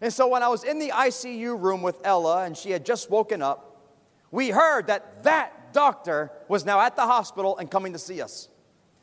And 0.00 0.12
so 0.12 0.28
when 0.28 0.44
I 0.44 0.48
was 0.48 0.62
in 0.62 0.78
the 0.78 0.90
ICU 0.90 1.60
room 1.60 1.82
with 1.82 1.98
Ella 2.04 2.44
and 2.44 2.56
she 2.56 2.70
had 2.70 2.86
just 2.86 3.10
woken 3.10 3.42
up, 3.42 3.90
we 4.30 4.50
heard 4.50 4.86
that 4.86 5.24
that 5.24 5.72
doctor 5.72 6.30
was 6.46 6.64
now 6.64 6.80
at 6.80 6.94
the 6.94 7.02
hospital 7.02 7.58
and 7.58 7.68
coming 7.68 7.92
to 7.92 7.98
see 7.98 8.22
us. 8.22 8.48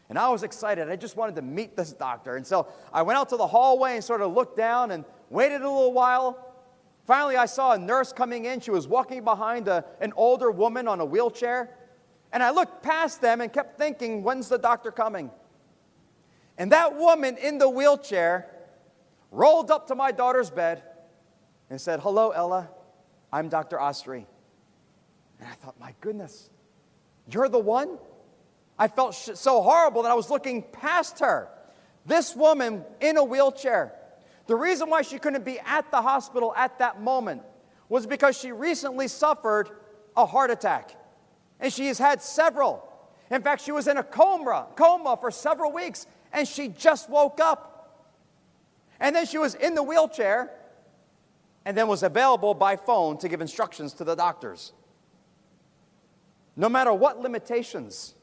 And 0.10 0.19
I 0.19 0.29
was 0.29 0.43
excited. 0.43 0.89
I 0.89 0.95
just 0.95 1.15
wanted 1.15 1.36
to 1.36 1.41
meet 1.41 1.75
this 1.75 1.93
doctor. 1.93 2.36
And 2.36 2.45
so 2.45 2.67
I 2.91 3.01
went 3.01 3.17
out 3.17 3.29
to 3.29 3.38
the 3.38 3.48
hallway 3.48 3.95
and 3.95 4.03
sort 4.03 4.22
of 4.22 4.33
looked 4.33 4.57
down 4.57 4.91
and 4.91 5.05
waited 5.29 5.62
a 5.62 5.69
little 5.69 5.93
while. 5.93 6.53
Finally, 7.05 7.38
I 7.38 7.45
saw 7.45 7.72
a 7.74 7.77
nurse 7.77 8.13
coming 8.13 8.45
in. 8.45 8.60
She 8.60 8.72
was 8.72 8.88
walking 8.88 9.24
behind 9.24 9.67
a, 9.67 9.86
an 10.01 10.13
older 10.15 10.51
woman 10.51 10.88
on 10.88 11.00
a 11.00 11.05
wheelchair. 11.05 11.75
And 12.31 12.43
I 12.43 12.51
looked 12.51 12.83
past 12.83 13.22
them 13.22 13.41
and 13.41 13.51
kept 13.51 13.77
thinking, 13.77 14.24
when's 14.24 14.50
the 14.50 14.57
doctor 14.57 14.91
coming? 14.91 15.31
And 16.57 16.72
that 16.72 16.98
woman 16.98 17.38
in 17.38 17.57
the 17.57 17.69
wheelchair 17.69 18.50
rolled 19.31 19.72
up 19.72 19.88
to 19.88 19.95
my 19.95 20.12
daughter's 20.12 20.50
bed 20.50 20.83
and 21.69 21.81
said, 21.81 22.00
Hello, 22.00 22.29
Ella. 22.31 22.69
I'm 23.31 23.50
Dr. 23.50 23.77
Ostry. 23.77 24.25
And 25.39 25.50
I 25.50 25.55
thought, 25.55 25.79
my 25.79 25.95
goodness, 26.01 26.51
you're 27.31 27.50
the 27.50 27.60
one? 27.60 27.98
I 28.77 28.88
felt 28.88 29.13
so 29.13 29.62
horrible 29.62 30.03
that 30.03 30.12
I 30.12 30.15
was 30.15 30.30
looking 30.30 30.63
past 30.63 31.20
her. 31.20 31.48
This 32.06 32.36
woman 32.36 32.84
in 33.00 33.18
a 33.18 33.24
wheelchair. 33.24 33.94
The 34.48 34.56
reason 34.56 34.89
why 34.89 35.03
she 35.03 35.20
couldn't 35.20 35.46
be 35.46 35.60
at 35.60 35.89
the 35.92 36.01
hospital 36.01 36.53
at 36.56 36.80
that 36.80 37.01
moment 37.01 37.44
was 37.88 38.06
because 38.06 38.38
she 38.38 38.51
recently 38.51 39.08
suffered 39.08 39.70
a 40.18 40.25
heart 40.25 40.51
attack. 40.51 40.96
And 41.60 41.72
she 41.72 41.88
has 41.88 41.98
had 41.98 42.22
several. 42.22 42.89
In 43.30 43.42
fact, 43.42 43.62
she 43.62 43.72
was 43.72 43.88
in 43.88 43.98
a 43.98 44.03
coma, 44.03 44.68
coma 44.75 45.18
for 45.20 45.32
several 45.32 45.72
weeks, 45.72 46.08
and 46.34 46.48
she 46.48 46.68
just 46.68 47.10
woke 47.10 47.39
up. 47.39 48.10
And 49.00 49.15
then 49.15 49.25
she 49.25 49.38
was 49.38 49.56
in 49.56 49.75
the 49.75 49.84
wheelchair 49.84 50.51
and 51.65 51.77
then 51.77 51.88
was 51.88 52.03
available 52.03 52.53
by 52.53 52.75
phone 52.75 53.18
to 53.20 53.30
give 53.30 53.39
instructions 53.39 53.94
to 53.94 54.03
the 54.03 54.15
doctors. 54.15 54.74
No 56.56 56.70
matter 56.70 56.94
what 56.94 57.20
limitations 57.20 58.15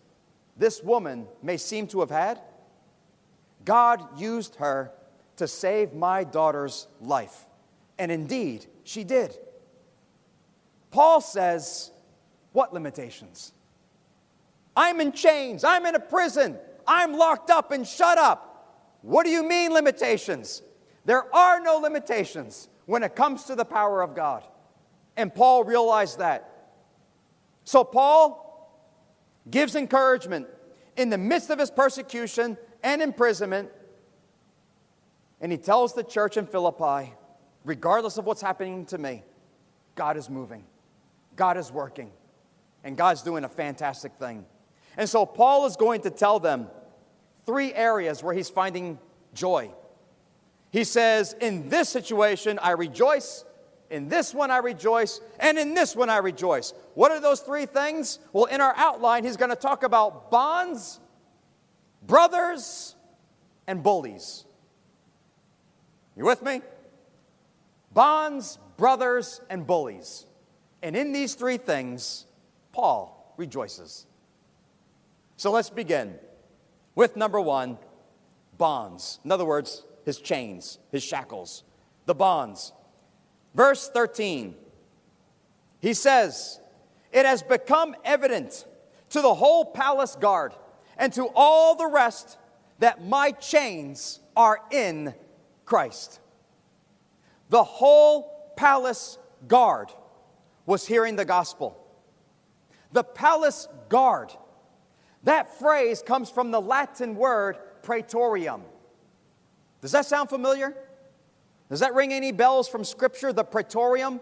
this 0.61 0.83
woman 0.83 1.27
may 1.43 1.57
seem 1.57 1.87
to 1.87 2.01
have 2.01 2.11
had, 2.11 2.39
God 3.65 4.21
used 4.21 4.57
her 4.57 4.93
to 5.37 5.49
save 5.49 5.95
my 5.95 6.23
daughter's 6.23 6.87
life. 7.01 7.47
And 7.99 8.13
indeed, 8.13 8.67
she 8.85 9.03
did. 9.03 9.35
Paul 10.91 11.23
says, 11.23 11.91
What 12.53 12.75
limitations? 12.75 13.53
I'm 14.77 15.01
in 15.01 15.13
chains. 15.13 15.65
I'm 15.65 15.87
in 15.87 15.95
a 15.95 16.01
prison. 16.01 16.59
I'm 16.87 17.15
locked 17.15 17.49
up 17.49 17.73
and 17.73 17.87
shut 17.87 18.19
up. 18.19 18.99
What 19.01 19.25
do 19.25 19.31
you 19.31 19.43
mean, 19.43 19.73
limitations? 19.73 20.63
There 21.07 21.35
are 21.35 21.59
no 21.61 21.79
limitations 21.79 22.69
when 22.85 23.03
it 23.03 23.17
comes 23.17 23.45
to 23.45 23.55
the 23.55 23.65
power 23.65 24.03
of 24.03 24.15
God. 24.15 24.45
And 25.17 25.35
Paul 25.35 25.65
realized 25.65 26.19
that. 26.19 26.75
So, 27.65 27.83
Paul 27.83 28.50
gives 29.51 29.75
encouragement 29.75 30.47
in 30.97 31.11
the 31.11 31.19
midst 31.19 31.51
of 31.51 31.59
his 31.59 31.71
persecution 31.71 32.57
and 32.83 33.03
imprisonment. 33.03 33.71
And 35.41 35.51
he 35.51 35.59
tells 35.59 35.95
the 35.95 36.05
church 36.05 36.37
in 36.37 36.47
Philippi, 36.47 37.13
regardless 37.65 38.19
of 38.19 38.27
what's 38.27 38.43
happening 38.43 38.87
to 38.87 38.99
me, 38.99 39.23
God 39.95 40.17
is 40.17 40.29
moving, 40.31 40.65
God 41.37 41.57
is 41.57 41.73
working, 41.73 42.11
and 42.85 42.97
God's 42.97 43.23
doing 43.23 43.45
a 43.45 43.49
fantastic 43.49 44.13
thing. 44.15 44.45
And 44.97 45.09
so 45.09 45.25
Paul 45.25 45.67
is 45.67 45.77
going 45.77 46.03
to 46.03 46.11
tell 46.11 46.41
them 46.41 46.69
three 47.47 47.73
areas 47.73 48.23
where 48.23 48.35
he's 48.35 48.51
finding 48.51 48.99
joy. 49.35 49.71
He 50.71 50.85
says, 50.85 51.35
In 51.41 51.69
this 51.69 51.89
situation, 51.89 52.59
I 52.61 52.73
rejoice. 52.73 53.45
In 53.91 54.09
this 54.09 54.33
one 54.33 54.51
I 54.51 54.59
rejoice, 54.59 55.21
and 55.39 55.59
in 55.59 55.75
this 55.75 55.95
one 55.97 56.09
I 56.09 56.19
rejoice. 56.19 56.73
What 56.95 57.11
are 57.11 57.21
those 57.21 57.41
three 57.41 57.67
things? 57.67 58.21
Well, 58.33 58.47
in 58.47 58.61
our 58.61 58.75
outline, 58.77 59.25
he's 59.25 59.37
going 59.37 59.51
to 59.51 59.57
talk 59.57 59.83
about 59.83 60.31
bonds, 60.31 61.01
brothers, 62.07 62.95
and 63.67 63.83
bullies. 63.83 64.45
You 66.17 66.25
with 66.25 66.43
me? 66.43 66.63
Bonds, 67.93 68.59
brothers, 68.77 69.41
and 69.51 69.67
bullies. 69.67 70.27
And 70.83 70.97
in 70.97 71.13
these 71.13 71.35
three 71.35 71.57
things, 71.57 72.27
Paul 72.73 73.35
rejoices. 73.37 74.07
So 75.37 75.51
let's 75.51 75.71
begin 75.71 76.15
with 76.95 77.17
number 77.17 77.41
one 77.41 77.79
bonds. 78.57 79.19
In 79.25 79.33
other 79.33 79.45
words, 79.45 79.85
his 80.05 80.19
chains, 80.19 80.79
his 80.93 81.03
shackles, 81.03 81.65
the 82.07 82.15
bonds. 82.15 82.73
Verse 83.55 83.89
13, 83.89 84.55
he 85.81 85.95
says, 85.95 86.61
It 87.13 87.27
has 87.27 87.43
become 87.43 87.97
evident 88.05 88.67
to 89.11 89.21
the 89.21 89.35
whole 89.35 89.65
palace 89.65 90.17
guard 90.17 90.53
and 90.97 91.13
to 91.15 91.29
all 91.35 91.75
the 91.75 91.87
rest 91.87 92.39
that 92.79 93.05
my 93.05 93.33
chains 93.33 94.21
are 94.37 94.61
in 94.71 95.15
Christ. 95.65 96.21
The 97.49 97.65
whole 97.65 98.53
palace 98.57 99.19
guard 99.49 99.91
was 100.67 100.87
hearing 100.87 101.17
the 101.17 101.25
gospel. 101.25 101.77
The 102.93 103.05
palace 103.05 103.69
guard, 103.89 104.33
that 105.25 105.59
phrase 105.59 106.03
comes 106.03 106.31
from 106.31 106.51
the 106.51 106.61
Latin 106.61 107.17
word 107.17 107.59
praetorium. 107.83 108.63
Does 109.81 109.93
that 109.93 110.07
sound 110.07 110.29
familiar? 110.29 110.77
Does 111.71 111.81
that 111.81 111.95
ring 111.95 112.13
any 112.13 112.33
bells 112.33 112.69
from 112.69 112.85
Scripture, 112.85 113.33
the 113.33 113.45
praetorium? 113.45 114.21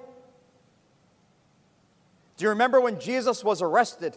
Do 2.37 2.45
you 2.45 2.51
remember 2.51 2.81
when 2.81 3.01
Jesus 3.01 3.43
was 3.43 3.63
arrested 3.63 4.17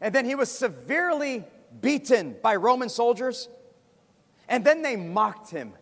and 0.00 0.14
then 0.14 0.24
he 0.26 0.34
was 0.34 0.50
severely 0.50 1.42
beaten 1.80 2.36
by 2.42 2.54
Roman 2.56 2.90
soldiers? 2.90 3.48
And 4.46 4.62
then 4.62 4.82
they 4.82 4.94
mocked 4.94 5.50
him. 5.50 5.72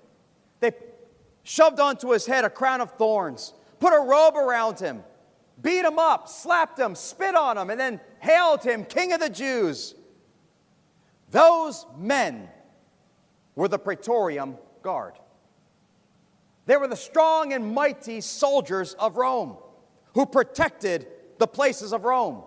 They 0.60 0.72
shoved 1.42 1.80
onto 1.80 2.10
his 2.10 2.26
head 2.26 2.44
a 2.44 2.50
crown 2.50 2.80
of 2.80 2.92
thorns, 2.92 3.52
put 3.80 3.92
a 3.92 4.00
robe 4.00 4.36
around 4.36 4.78
him, 4.78 5.02
beat 5.60 5.84
him 5.84 5.98
up, 5.98 6.28
slapped 6.28 6.78
him, 6.78 6.94
spit 6.94 7.34
on 7.34 7.58
him, 7.58 7.70
and 7.70 7.80
then 7.80 8.00
hailed 8.20 8.62
him 8.62 8.84
King 8.84 9.12
of 9.12 9.20
the 9.20 9.30
Jews. 9.30 9.96
Those 11.32 11.86
men 11.98 12.48
were 13.56 13.68
the 13.68 13.78
Praetorium 13.78 14.56
Guard. 14.82 15.14
They 16.70 16.76
were 16.76 16.86
the 16.86 16.94
strong 16.94 17.52
and 17.52 17.74
mighty 17.74 18.20
soldiers 18.20 18.94
of 18.94 19.16
Rome 19.16 19.56
who 20.14 20.24
protected 20.24 21.08
the 21.38 21.48
places 21.48 21.92
of 21.92 22.04
Rome. 22.04 22.44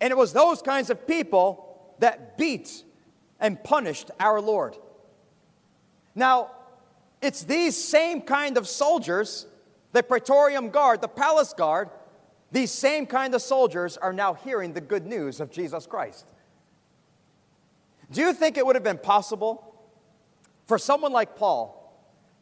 And 0.00 0.10
it 0.10 0.16
was 0.16 0.32
those 0.32 0.60
kinds 0.60 0.90
of 0.90 1.06
people 1.06 1.94
that 2.00 2.36
beat 2.36 2.82
and 3.38 3.62
punished 3.62 4.10
our 4.18 4.40
Lord. 4.40 4.76
Now, 6.16 6.50
it's 7.22 7.44
these 7.44 7.76
same 7.76 8.22
kind 8.22 8.58
of 8.58 8.66
soldiers, 8.66 9.46
the 9.92 10.02
Praetorium 10.02 10.70
Guard, 10.70 11.00
the 11.00 11.06
Palace 11.06 11.52
Guard, 11.52 11.90
these 12.50 12.72
same 12.72 13.06
kind 13.06 13.36
of 13.36 13.40
soldiers 13.40 13.98
are 13.98 14.12
now 14.12 14.34
hearing 14.34 14.72
the 14.72 14.80
good 14.80 15.06
news 15.06 15.38
of 15.38 15.52
Jesus 15.52 15.86
Christ. 15.86 16.26
Do 18.10 18.20
you 18.20 18.32
think 18.32 18.56
it 18.56 18.66
would 18.66 18.74
have 18.74 18.82
been 18.82 18.98
possible 18.98 19.76
for 20.66 20.76
someone 20.76 21.12
like 21.12 21.36
Paul 21.36 21.79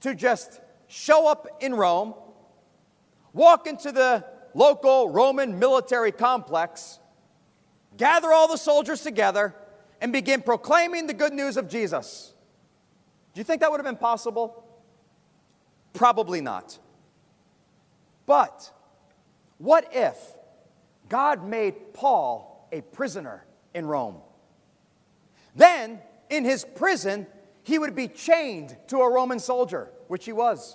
to 0.01 0.15
just 0.15 0.61
show 0.87 1.29
up 1.29 1.47
in 1.61 1.75
Rome, 1.75 2.15
walk 3.33 3.67
into 3.67 3.93
the 3.93 4.25
local 4.55 5.11
Roman 5.11 5.59
military 5.59 6.13
complex, 6.13 6.99
gather 7.97 8.33
all 8.33 8.49
the 8.49 8.57
soldiers 8.57 9.03
together, 9.03 9.55
and 10.01 10.13
begin 10.13 10.43
proclaiming 10.43 11.07
the 11.07 11.15
good 11.15 11.33
news 11.33 11.57
of 11.57 11.69
Jesus. 11.69 12.33
Do 13.35 13.41
you 13.41 13.45
think 13.45 13.61
that 13.61 13.71
would 13.71 13.79
have 13.79 13.87
been 13.87 13.97
possible? 13.97 14.65
Probably 15.93 16.41
not. 16.41 16.79
But 18.27 18.71
what 19.59 19.89
if 19.93 20.17
God 21.09 21.47
made 21.47 21.95
Paul 21.95 22.69
a 22.71 22.81
prisoner 22.81 23.45
in 23.75 23.87
Rome? 23.87 24.17
Then, 25.57 26.01
in 26.31 26.45
his 26.45 26.65
prison, 26.65 27.27
he 27.69 27.79
would 27.79 27.95
be 27.95 28.09
chained 28.09 28.75
to 28.87 29.03
a 29.03 29.13
Roman 29.13 29.39
soldier, 29.39 29.91
which 30.07 30.25
he 30.25 30.33
was. 30.33 30.75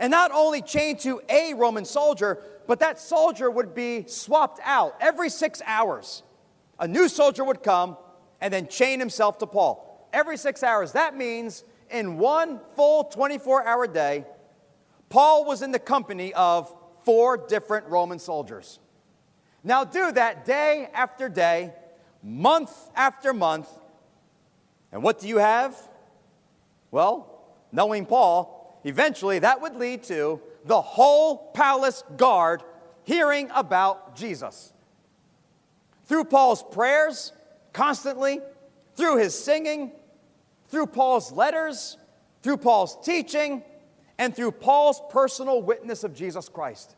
And 0.00 0.10
not 0.10 0.32
only 0.32 0.60
chained 0.60 0.98
to 1.00 1.22
a 1.28 1.54
Roman 1.54 1.84
soldier, 1.84 2.42
but 2.66 2.80
that 2.80 2.98
soldier 2.98 3.48
would 3.48 3.72
be 3.72 4.04
swapped 4.08 4.58
out 4.64 4.96
every 5.00 5.30
six 5.30 5.62
hours. 5.64 6.24
A 6.80 6.88
new 6.88 7.08
soldier 7.08 7.44
would 7.44 7.62
come 7.62 7.96
and 8.40 8.52
then 8.52 8.66
chain 8.66 8.98
himself 8.98 9.38
to 9.38 9.46
Paul. 9.46 10.08
Every 10.12 10.36
six 10.36 10.64
hours. 10.64 10.90
That 10.90 11.16
means 11.16 11.62
in 11.88 12.18
one 12.18 12.58
full 12.74 13.04
24 13.04 13.64
hour 13.64 13.86
day, 13.86 14.24
Paul 15.08 15.44
was 15.44 15.62
in 15.62 15.70
the 15.70 15.78
company 15.78 16.34
of 16.34 16.74
four 17.04 17.36
different 17.36 17.86
Roman 17.86 18.18
soldiers. 18.18 18.80
Now, 19.62 19.84
do 19.84 20.10
that 20.10 20.44
day 20.44 20.88
after 20.92 21.28
day, 21.28 21.72
month 22.24 22.72
after 22.96 23.32
month, 23.32 23.68
and 24.92 25.02
what 25.02 25.18
do 25.18 25.28
you 25.28 25.38
have? 25.38 25.76
Well, 26.90 27.42
knowing 27.72 28.06
Paul, 28.06 28.80
eventually 28.84 29.38
that 29.40 29.60
would 29.60 29.76
lead 29.76 30.02
to 30.04 30.40
the 30.64 30.80
whole 30.80 31.50
palace 31.52 32.02
guard 32.16 32.62
hearing 33.04 33.48
about 33.54 34.16
Jesus. 34.16 34.72
Through 36.06 36.24
Paul's 36.24 36.62
prayers, 36.62 37.32
constantly, 37.72 38.40
through 38.94 39.18
his 39.18 39.38
singing, 39.38 39.92
through 40.68 40.86
Paul's 40.86 41.32
letters, 41.32 41.96
through 42.42 42.56
Paul's 42.58 42.96
teaching, 43.04 43.62
and 44.18 44.34
through 44.34 44.52
Paul's 44.52 45.00
personal 45.10 45.62
witness 45.62 46.04
of 46.04 46.14
Jesus 46.14 46.48
Christ. 46.48 46.96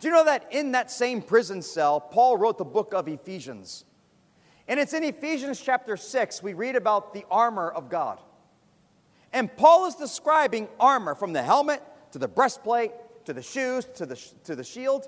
Do 0.00 0.08
you 0.08 0.14
know 0.14 0.24
that 0.24 0.52
in 0.52 0.72
that 0.72 0.90
same 0.90 1.22
prison 1.22 1.62
cell, 1.62 2.00
Paul 2.00 2.36
wrote 2.36 2.58
the 2.58 2.64
book 2.64 2.92
of 2.94 3.08
Ephesians? 3.08 3.84
And 4.68 4.78
it's 4.78 4.92
in 4.92 5.02
Ephesians 5.02 5.60
chapter 5.60 5.96
6, 5.96 6.42
we 6.42 6.52
read 6.52 6.76
about 6.76 7.14
the 7.14 7.24
armor 7.30 7.70
of 7.70 7.88
God. 7.88 8.20
And 9.32 9.54
Paul 9.56 9.86
is 9.86 9.94
describing 9.94 10.68
armor 10.78 11.14
from 11.14 11.32
the 11.32 11.42
helmet 11.42 11.82
to 12.12 12.18
the 12.18 12.28
breastplate 12.28 12.92
to 13.28 13.34
the 13.34 13.42
shoes 13.42 13.84
to 13.96 14.06
the, 14.06 14.16
to 14.44 14.56
the 14.56 14.64
shield. 14.64 15.06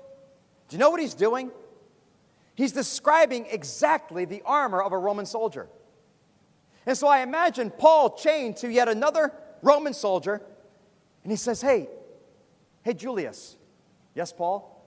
Do 0.69 0.75
you 0.75 0.79
know 0.79 0.91
what 0.91 0.99
he's 0.99 1.15
doing? 1.15 1.49
He's 2.53 2.71
describing 2.71 3.47
exactly 3.49 4.25
the 4.25 4.43
armor 4.45 4.79
of 4.79 4.91
a 4.91 4.97
Roman 4.97 5.25
soldier. 5.25 5.67
And 6.85 6.95
so 6.95 7.07
I 7.07 7.21
imagine 7.21 7.71
Paul 7.71 8.15
chained 8.15 8.57
to 8.57 8.69
yet 8.69 8.87
another 8.87 9.33
Roman 9.63 9.95
soldier, 9.95 10.39
and 11.23 11.31
he 11.31 11.35
says, 11.35 11.61
Hey, 11.61 11.89
hey, 12.83 12.93
Julius. 12.93 13.57
Yes, 14.13 14.31
Paul? 14.31 14.85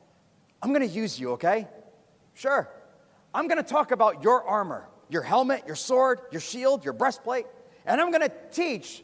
I'm 0.62 0.72
going 0.72 0.88
to 0.88 0.94
use 0.94 1.18
you, 1.18 1.32
okay? 1.32 1.66
Sure. 2.34 2.68
I'm 3.34 3.48
going 3.48 3.62
to 3.62 3.68
talk 3.68 3.90
about 3.90 4.22
your 4.22 4.44
armor, 4.44 4.88
your 5.08 5.22
helmet, 5.22 5.64
your 5.66 5.76
sword, 5.76 6.20
your 6.30 6.40
shield, 6.40 6.84
your 6.84 6.94
breastplate, 6.94 7.46
and 7.84 8.00
I'm 8.00 8.10
going 8.10 8.22
to 8.22 8.32
teach, 8.52 9.02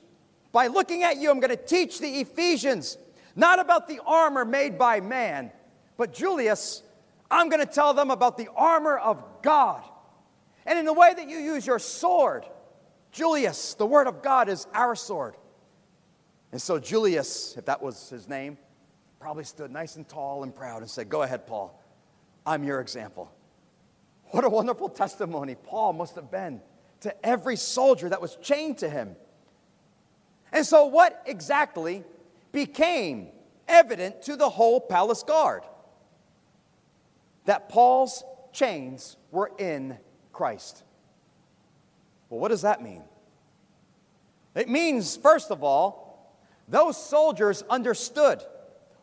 by 0.52 0.68
looking 0.68 1.02
at 1.02 1.16
you, 1.16 1.30
I'm 1.30 1.40
going 1.40 1.50
to 1.50 1.56
teach 1.56 1.98
the 1.98 2.20
Ephesians 2.20 2.96
not 3.34 3.58
about 3.58 3.88
the 3.88 4.00
armor 4.06 4.44
made 4.44 4.78
by 4.78 5.00
man, 5.00 5.50
but 5.96 6.12
Julius, 6.14 6.82
I'm 7.30 7.48
going 7.48 7.64
to 7.64 7.72
tell 7.72 7.92
them 7.92 8.10
about 8.10 8.36
the 8.36 8.48
armor 8.56 8.96
of 8.96 9.22
God. 9.42 9.82
And 10.64 10.78
in 10.78 10.84
the 10.84 10.92
way 10.92 11.12
that 11.14 11.28
you 11.28 11.38
use 11.38 11.66
your 11.66 11.78
sword, 11.78 12.44
Julius, 13.12 13.74
the 13.74 13.86
word 13.86 14.06
of 14.06 14.22
God 14.22 14.48
is 14.48 14.66
our 14.72 14.94
sword. 14.94 15.36
And 16.52 16.60
so 16.60 16.78
Julius, 16.78 17.56
if 17.56 17.66
that 17.66 17.82
was 17.82 18.08
his 18.08 18.28
name, 18.28 18.58
probably 19.18 19.44
stood 19.44 19.70
nice 19.70 19.96
and 19.96 20.08
tall 20.08 20.42
and 20.42 20.54
proud 20.54 20.82
and 20.82 20.90
said, 20.90 21.08
Go 21.08 21.22
ahead, 21.22 21.46
Paul. 21.46 21.82
I'm 22.46 22.64
your 22.64 22.80
example. 22.80 23.30
What 24.30 24.44
a 24.44 24.48
wonderful 24.48 24.88
testimony 24.88 25.56
Paul 25.56 25.92
must 25.92 26.14
have 26.14 26.30
been 26.30 26.60
to 27.00 27.26
every 27.26 27.56
soldier 27.56 28.08
that 28.08 28.20
was 28.20 28.36
chained 28.36 28.78
to 28.78 28.88
him. 28.88 29.16
And 30.52 30.64
so, 30.64 30.86
what 30.86 31.22
exactly 31.26 32.04
became 32.52 33.28
evident 33.68 34.22
to 34.22 34.36
the 34.36 34.48
whole 34.48 34.80
palace 34.80 35.22
guard? 35.22 35.62
That 37.46 37.68
Paul's 37.68 38.22
chains 38.52 39.16
were 39.30 39.50
in 39.58 39.98
Christ. 40.32 40.84
Well, 42.28 42.40
what 42.40 42.48
does 42.48 42.62
that 42.62 42.82
mean? 42.82 43.02
It 44.54 44.68
means, 44.68 45.16
first 45.16 45.50
of 45.50 45.64
all, 45.64 46.36
those 46.68 46.96
soldiers 47.02 47.62
understood 47.68 48.42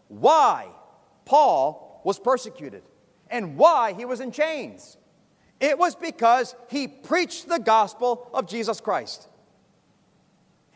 why 0.08 0.68
Paul 1.26 2.02
was 2.04 2.20
persecuted 2.20 2.84
and 3.30 3.58
why 3.58 3.94
he 3.94 4.06
was 4.06 4.22
in 4.22 4.32
chains. 4.32 4.98
It 5.60 5.78
was 5.78 5.96
because 5.96 6.56
he 6.70 6.88
preached 6.88 7.50
the 7.50 7.60
gospel 7.60 8.30
of 8.34 8.48
Jesus 8.48 8.80
Christ. 8.80 9.28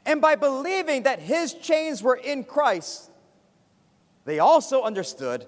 And 0.05 0.21
by 0.21 0.35
believing 0.35 1.03
that 1.03 1.19
his 1.19 1.53
chains 1.53 2.01
were 2.01 2.15
in 2.15 2.43
Christ, 2.43 3.11
they 4.25 4.39
also 4.39 4.81
understood 4.81 5.45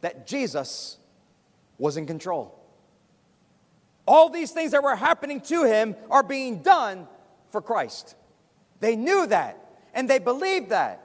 that 0.00 0.26
Jesus 0.26 0.98
was 1.78 1.96
in 1.96 2.06
control. 2.06 2.58
All 4.06 4.28
these 4.28 4.50
things 4.52 4.72
that 4.72 4.82
were 4.82 4.96
happening 4.96 5.40
to 5.42 5.64
him 5.64 5.96
are 6.10 6.22
being 6.22 6.62
done 6.62 7.08
for 7.50 7.60
Christ. 7.60 8.14
They 8.80 8.96
knew 8.96 9.26
that 9.26 9.58
and 9.94 10.08
they 10.08 10.18
believed 10.18 10.70
that. 10.70 11.02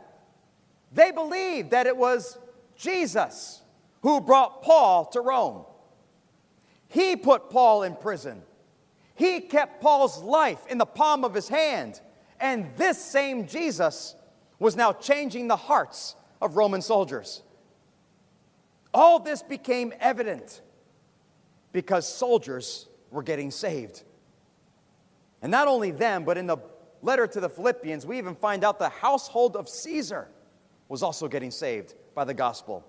They 0.91 1.11
believed 1.11 1.71
that 1.71 1.87
it 1.87 1.95
was 1.95 2.37
Jesus 2.75 3.61
who 4.01 4.19
brought 4.19 4.61
Paul 4.61 5.05
to 5.07 5.21
Rome. 5.21 5.65
He 6.91 7.15
put 7.15 7.49
Paul 7.49 7.83
in 7.83 7.95
prison. 7.95 8.43
He 9.15 9.39
kept 9.39 9.81
Paul's 9.81 10.21
life 10.21 10.59
in 10.67 10.77
the 10.77 10.85
palm 10.85 11.23
of 11.23 11.33
his 11.33 11.47
hand. 11.47 12.01
And 12.37 12.69
this 12.75 13.01
same 13.01 13.47
Jesus 13.47 14.13
was 14.59 14.75
now 14.75 14.91
changing 14.91 15.47
the 15.47 15.55
hearts 15.55 16.17
of 16.41 16.57
Roman 16.57 16.81
soldiers. 16.81 17.43
All 18.93 19.19
this 19.19 19.41
became 19.41 19.93
evident 20.01 20.61
because 21.71 22.05
soldiers 22.05 22.89
were 23.09 23.23
getting 23.23 23.51
saved. 23.51 24.03
And 25.41 25.49
not 25.49 25.69
only 25.69 25.91
them, 25.91 26.25
but 26.25 26.37
in 26.37 26.45
the 26.45 26.57
letter 27.01 27.25
to 27.25 27.39
the 27.39 27.49
Philippians, 27.49 28.05
we 28.05 28.17
even 28.17 28.35
find 28.35 28.65
out 28.65 28.79
the 28.79 28.89
household 28.89 29.55
of 29.55 29.69
Caesar 29.69 30.27
was 30.89 31.03
also 31.03 31.29
getting 31.29 31.51
saved 31.51 31.93
by 32.13 32.25
the 32.25 32.33
gospel. 32.33 32.85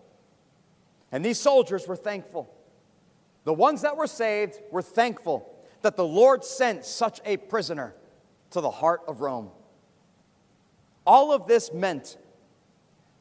And 1.12 1.24
these 1.24 1.38
soldiers 1.38 1.86
were 1.86 1.94
thankful. 1.94 2.52
The 3.44 3.52
ones 3.52 3.82
that 3.82 3.96
were 3.96 4.06
saved 4.06 4.60
were 4.70 4.82
thankful 4.82 5.48
that 5.82 5.96
the 5.96 6.04
Lord 6.04 6.44
sent 6.44 6.84
such 6.84 7.20
a 7.24 7.36
prisoner 7.36 7.94
to 8.50 8.60
the 8.60 8.70
heart 8.70 9.02
of 9.08 9.20
Rome. 9.20 9.50
All 11.06 11.32
of 11.32 11.46
this 11.46 11.72
meant 11.72 12.16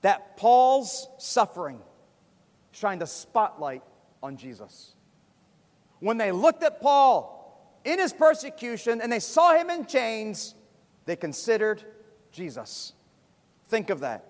that 0.01 0.38
Paul's 0.38 1.07
suffering 1.17 1.79
shined 2.71 3.01
a 3.01 3.07
spotlight 3.07 3.84
on 4.21 4.38
Jesus. 4.38 4.93
When 5.99 6.17
they 6.17 6.31
looked 6.31 6.63
at 6.63 6.81
Paul 6.81 7.79
in 7.84 7.99
his 7.99 8.13
persecution 8.13 9.01
and 9.01 9.12
they 9.12 9.19
saw 9.19 9.55
him 9.55 9.69
in 9.69 9.86
chains, 9.86 10.55
they 11.05 11.15
considered 11.15 11.84
Jesus. 12.31 12.93
Think 13.67 13.89
of 13.89 14.01
that. 14.01 14.25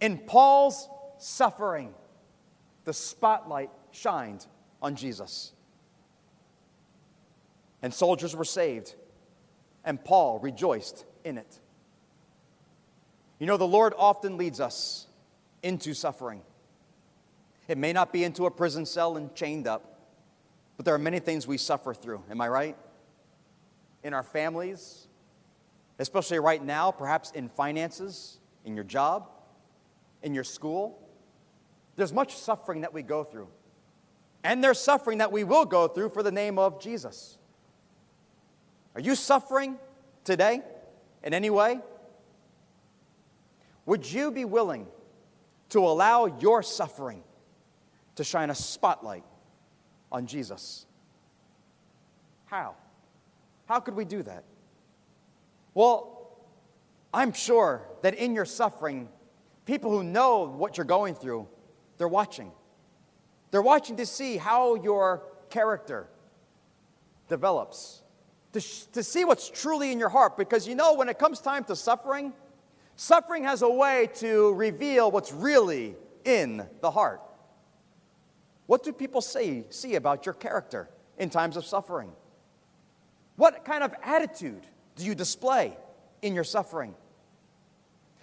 In 0.00 0.18
Paul's 0.18 0.88
suffering, 1.18 1.94
the 2.84 2.92
spotlight 2.92 3.70
shined 3.92 4.46
on 4.82 4.96
Jesus. 4.96 5.52
And 7.82 7.92
soldiers 7.92 8.36
were 8.36 8.44
saved, 8.44 8.94
and 9.84 10.02
Paul 10.02 10.38
rejoiced 10.38 11.04
in 11.24 11.38
it. 11.38 11.60
You 13.38 13.46
know, 13.46 13.56
the 13.56 13.66
Lord 13.66 13.94
often 13.96 14.36
leads 14.36 14.60
us 14.60 15.06
into 15.62 15.94
suffering. 15.94 16.42
It 17.68 17.78
may 17.78 17.92
not 17.92 18.12
be 18.12 18.24
into 18.24 18.46
a 18.46 18.50
prison 18.50 18.84
cell 18.84 19.16
and 19.16 19.34
chained 19.34 19.66
up, 19.66 19.98
but 20.76 20.84
there 20.84 20.94
are 20.94 20.98
many 20.98 21.20
things 21.20 21.46
we 21.46 21.56
suffer 21.56 21.94
through. 21.94 22.22
Am 22.30 22.40
I 22.40 22.48
right? 22.48 22.76
In 24.02 24.12
our 24.12 24.22
families, 24.22 25.06
especially 25.98 26.38
right 26.38 26.62
now, 26.62 26.90
perhaps 26.90 27.30
in 27.30 27.48
finances, 27.48 28.38
in 28.64 28.74
your 28.74 28.84
job, 28.84 29.28
in 30.22 30.34
your 30.34 30.44
school. 30.44 30.98
There's 31.96 32.12
much 32.12 32.34
suffering 32.36 32.80
that 32.82 32.92
we 32.92 33.02
go 33.02 33.24
through. 33.24 33.48
And 34.42 34.64
their 34.64 34.74
suffering 34.74 35.18
that 35.18 35.32
we 35.32 35.44
will 35.44 35.64
go 35.64 35.88
through 35.88 36.10
for 36.10 36.22
the 36.22 36.32
name 36.32 36.58
of 36.58 36.80
Jesus. 36.80 37.36
Are 38.94 39.00
you 39.00 39.14
suffering 39.14 39.78
today 40.24 40.62
in 41.22 41.34
any 41.34 41.50
way? 41.50 41.80
Would 43.86 44.10
you 44.10 44.30
be 44.30 44.44
willing 44.44 44.86
to 45.70 45.80
allow 45.80 46.26
your 46.40 46.62
suffering 46.62 47.22
to 48.16 48.24
shine 48.24 48.50
a 48.50 48.54
spotlight 48.54 49.24
on 50.10 50.26
Jesus? 50.26 50.86
How? 52.46 52.74
How 53.66 53.80
could 53.80 53.94
we 53.94 54.04
do 54.04 54.22
that? 54.22 54.44
Well, 55.74 56.36
I'm 57.12 57.32
sure 57.32 57.82
that 58.02 58.14
in 58.14 58.34
your 58.34 58.44
suffering, 58.44 59.08
people 59.64 59.90
who 59.90 60.02
know 60.02 60.44
what 60.44 60.76
you're 60.76 60.84
going 60.84 61.14
through, 61.14 61.48
they're 61.98 62.08
watching. 62.08 62.50
They're 63.50 63.62
watching 63.62 63.96
to 63.96 64.06
see 64.06 64.36
how 64.36 64.76
your 64.76 65.22
character 65.48 66.08
develops, 67.28 68.02
to, 68.52 68.60
sh- 68.60 68.84
to 68.92 69.02
see 69.02 69.24
what's 69.24 69.48
truly 69.50 69.92
in 69.92 69.98
your 69.98 70.08
heart. 70.08 70.36
Because 70.36 70.68
you 70.68 70.74
know, 70.74 70.94
when 70.94 71.08
it 71.08 71.18
comes 71.18 71.40
time 71.40 71.64
to 71.64 71.76
suffering, 71.76 72.32
suffering 72.96 73.44
has 73.44 73.62
a 73.62 73.68
way 73.68 74.08
to 74.14 74.52
reveal 74.54 75.10
what's 75.10 75.32
really 75.32 75.96
in 76.24 76.66
the 76.80 76.90
heart. 76.90 77.20
What 78.66 78.84
do 78.84 78.92
people 78.92 79.20
say, 79.20 79.64
see 79.70 79.96
about 79.96 80.26
your 80.26 80.34
character 80.34 80.88
in 81.18 81.28
times 81.28 81.56
of 81.56 81.64
suffering? 81.64 82.12
What 83.36 83.64
kind 83.64 83.82
of 83.82 83.94
attitude 84.02 84.64
do 84.96 85.04
you 85.04 85.14
display 85.14 85.76
in 86.22 86.34
your 86.34 86.44
suffering? 86.44 86.94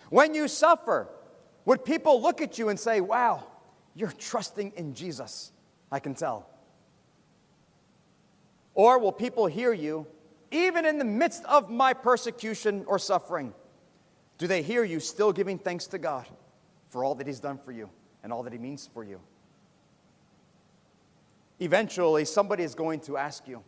When 0.09 0.33
you 0.33 0.47
suffer, 0.47 1.09
would 1.65 1.83
people 1.83 2.21
look 2.21 2.41
at 2.41 2.57
you 2.57 2.69
and 2.69 2.79
say, 2.79 3.01
Wow, 3.01 3.43
you're 3.97 4.11
trusting 4.11 4.73
in 4.75 4.93
Jesus? 4.93 5.51
I 5.91 5.99
can 5.99 6.13
tell. 6.13 6.47
Or 8.75 8.99
will 8.99 9.11
people 9.11 9.47
hear 9.47 9.73
you, 9.73 10.05
even 10.51 10.85
in 10.85 10.99
the 10.99 11.05
midst 11.05 11.43
of 11.45 11.69
my 11.69 11.93
persecution 11.93 12.83
or 12.85 12.99
suffering? 12.99 13.53
Do 14.37 14.45
they 14.45 14.61
hear 14.61 14.83
you 14.83 14.99
still 14.99 15.33
giving 15.33 15.57
thanks 15.57 15.87
to 15.87 15.97
God 15.97 16.27
for 16.89 17.03
all 17.03 17.15
that 17.15 17.25
He's 17.25 17.39
done 17.39 17.57
for 17.57 17.71
you 17.71 17.89
and 18.23 18.31
all 18.31 18.43
that 18.43 18.53
He 18.53 18.59
means 18.59 18.87
for 18.93 19.03
you? 19.03 19.19
Eventually, 21.59 22.23
somebody 22.23 22.63
is 22.63 22.75
going 22.75 22.99
to 23.01 23.17
ask 23.17 23.47
you, 23.47 23.63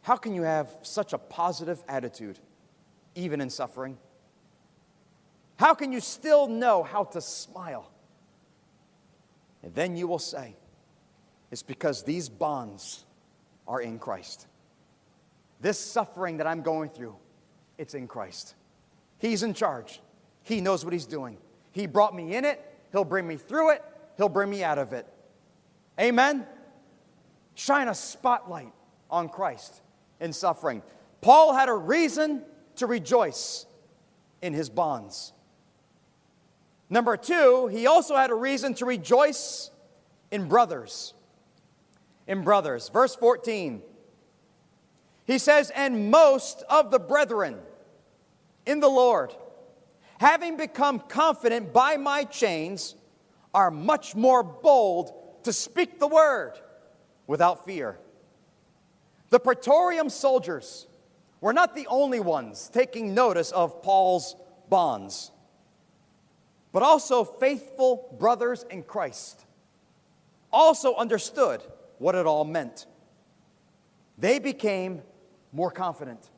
how 0.00 0.16
can 0.16 0.32
you 0.32 0.42
have 0.42 0.70
such 0.82 1.12
a 1.12 1.18
positive 1.18 1.82
attitude, 1.88 2.38
even 3.14 3.42
in 3.42 3.50
suffering? 3.50 3.98
How 5.56 5.74
can 5.74 5.92
you 5.92 6.00
still 6.00 6.46
know 6.46 6.82
how 6.82 7.04
to 7.04 7.20
smile? 7.20 7.90
And 9.66 9.74
then 9.74 9.96
you 9.96 10.06
will 10.06 10.20
say, 10.20 10.54
It's 11.50 11.64
because 11.64 12.04
these 12.04 12.28
bonds 12.28 13.04
are 13.66 13.80
in 13.80 13.98
Christ. 13.98 14.46
This 15.60 15.76
suffering 15.76 16.36
that 16.36 16.46
I'm 16.46 16.62
going 16.62 16.88
through, 16.88 17.16
it's 17.76 17.94
in 17.94 18.06
Christ. 18.06 18.54
He's 19.18 19.42
in 19.42 19.54
charge, 19.54 20.00
He 20.44 20.60
knows 20.60 20.84
what 20.84 20.92
He's 20.92 21.04
doing. 21.04 21.38
He 21.72 21.88
brought 21.88 22.14
me 22.14 22.36
in 22.36 22.44
it, 22.44 22.64
He'll 22.92 23.04
bring 23.04 23.26
me 23.26 23.36
through 23.36 23.72
it, 23.72 23.84
He'll 24.16 24.28
bring 24.28 24.48
me 24.48 24.62
out 24.62 24.78
of 24.78 24.92
it. 24.92 25.04
Amen? 25.98 26.46
Shine 27.56 27.88
a 27.88 27.94
spotlight 27.94 28.72
on 29.10 29.28
Christ 29.28 29.82
in 30.20 30.32
suffering. 30.32 30.80
Paul 31.22 31.54
had 31.54 31.68
a 31.68 31.74
reason 31.74 32.44
to 32.76 32.86
rejoice 32.86 33.66
in 34.42 34.52
his 34.52 34.70
bonds. 34.70 35.32
Number 36.88 37.16
two, 37.16 37.66
he 37.66 37.86
also 37.86 38.16
had 38.16 38.30
a 38.30 38.34
reason 38.34 38.74
to 38.74 38.84
rejoice 38.84 39.70
in 40.30 40.48
brothers. 40.48 41.14
In 42.26 42.42
brothers. 42.42 42.88
Verse 42.88 43.14
14. 43.16 43.82
He 45.24 45.38
says, 45.38 45.70
And 45.70 46.10
most 46.10 46.62
of 46.68 46.90
the 46.90 47.00
brethren 47.00 47.58
in 48.64 48.80
the 48.80 48.88
Lord, 48.88 49.34
having 50.18 50.56
become 50.56 51.00
confident 51.00 51.72
by 51.72 51.96
my 51.96 52.24
chains, 52.24 52.94
are 53.52 53.70
much 53.70 54.14
more 54.14 54.42
bold 54.42 55.12
to 55.44 55.52
speak 55.52 55.98
the 55.98 56.06
word 56.06 56.52
without 57.26 57.64
fear. 57.64 57.98
The 59.30 59.40
Praetorium 59.40 60.10
soldiers 60.10 60.86
were 61.40 61.52
not 61.52 61.74
the 61.74 61.86
only 61.88 62.20
ones 62.20 62.70
taking 62.72 63.14
notice 63.14 63.50
of 63.52 63.82
Paul's 63.82 64.36
bonds, 64.68 65.32
but 66.76 66.82
also 66.82 67.24
faithful 67.24 68.14
brothers 68.18 68.62
in 68.68 68.82
Christ 68.82 69.46
also 70.52 70.94
understood 70.94 71.62
what 71.96 72.14
it 72.14 72.26
all 72.26 72.44
meant. 72.44 72.84
They 74.18 74.38
became 74.38 75.00
more 75.52 75.70
confident, 75.70 76.28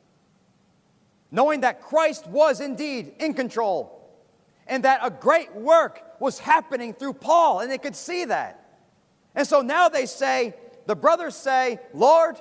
knowing 1.29 1.59
that 1.59 1.81
Christ 1.81 2.25
was 2.25 2.61
indeed 2.61 3.15
in 3.19 3.33
control 3.33 4.09
and 4.65 4.85
that 4.85 5.01
a 5.03 5.09
great 5.09 5.53
work 5.53 6.01
was 6.21 6.39
happening 6.39 6.93
through 6.93 7.15
Paul, 7.15 7.59
and 7.59 7.69
they 7.69 7.77
could 7.77 7.97
see 7.97 8.23
that. 8.23 8.79
And 9.35 9.45
so 9.45 9.59
now 9.59 9.89
they 9.89 10.05
say, 10.05 10.53
the 10.85 10.95
brothers 10.95 11.35
say, 11.35 11.81
Lord, 11.93 12.37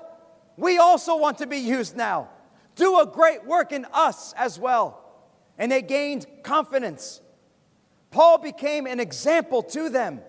we 0.57 0.79
also 0.79 1.17
want 1.17 1.39
to 1.39 1.49
be 1.49 1.59
used 1.59 1.97
now. 1.97 2.29
Do 2.77 3.01
a 3.01 3.07
great 3.07 3.45
work 3.45 3.73
in 3.73 3.87
us 3.93 4.35
as 4.37 4.57
well. 4.57 5.03
And 5.59 5.73
they 5.73 5.83
gained 5.83 6.27
confidence. 6.45 7.23
Paul 8.11 8.38
became 8.38 8.87
an 8.87 9.01
example 9.01 9.62
to 9.64 9.88
them, 9.88 10.21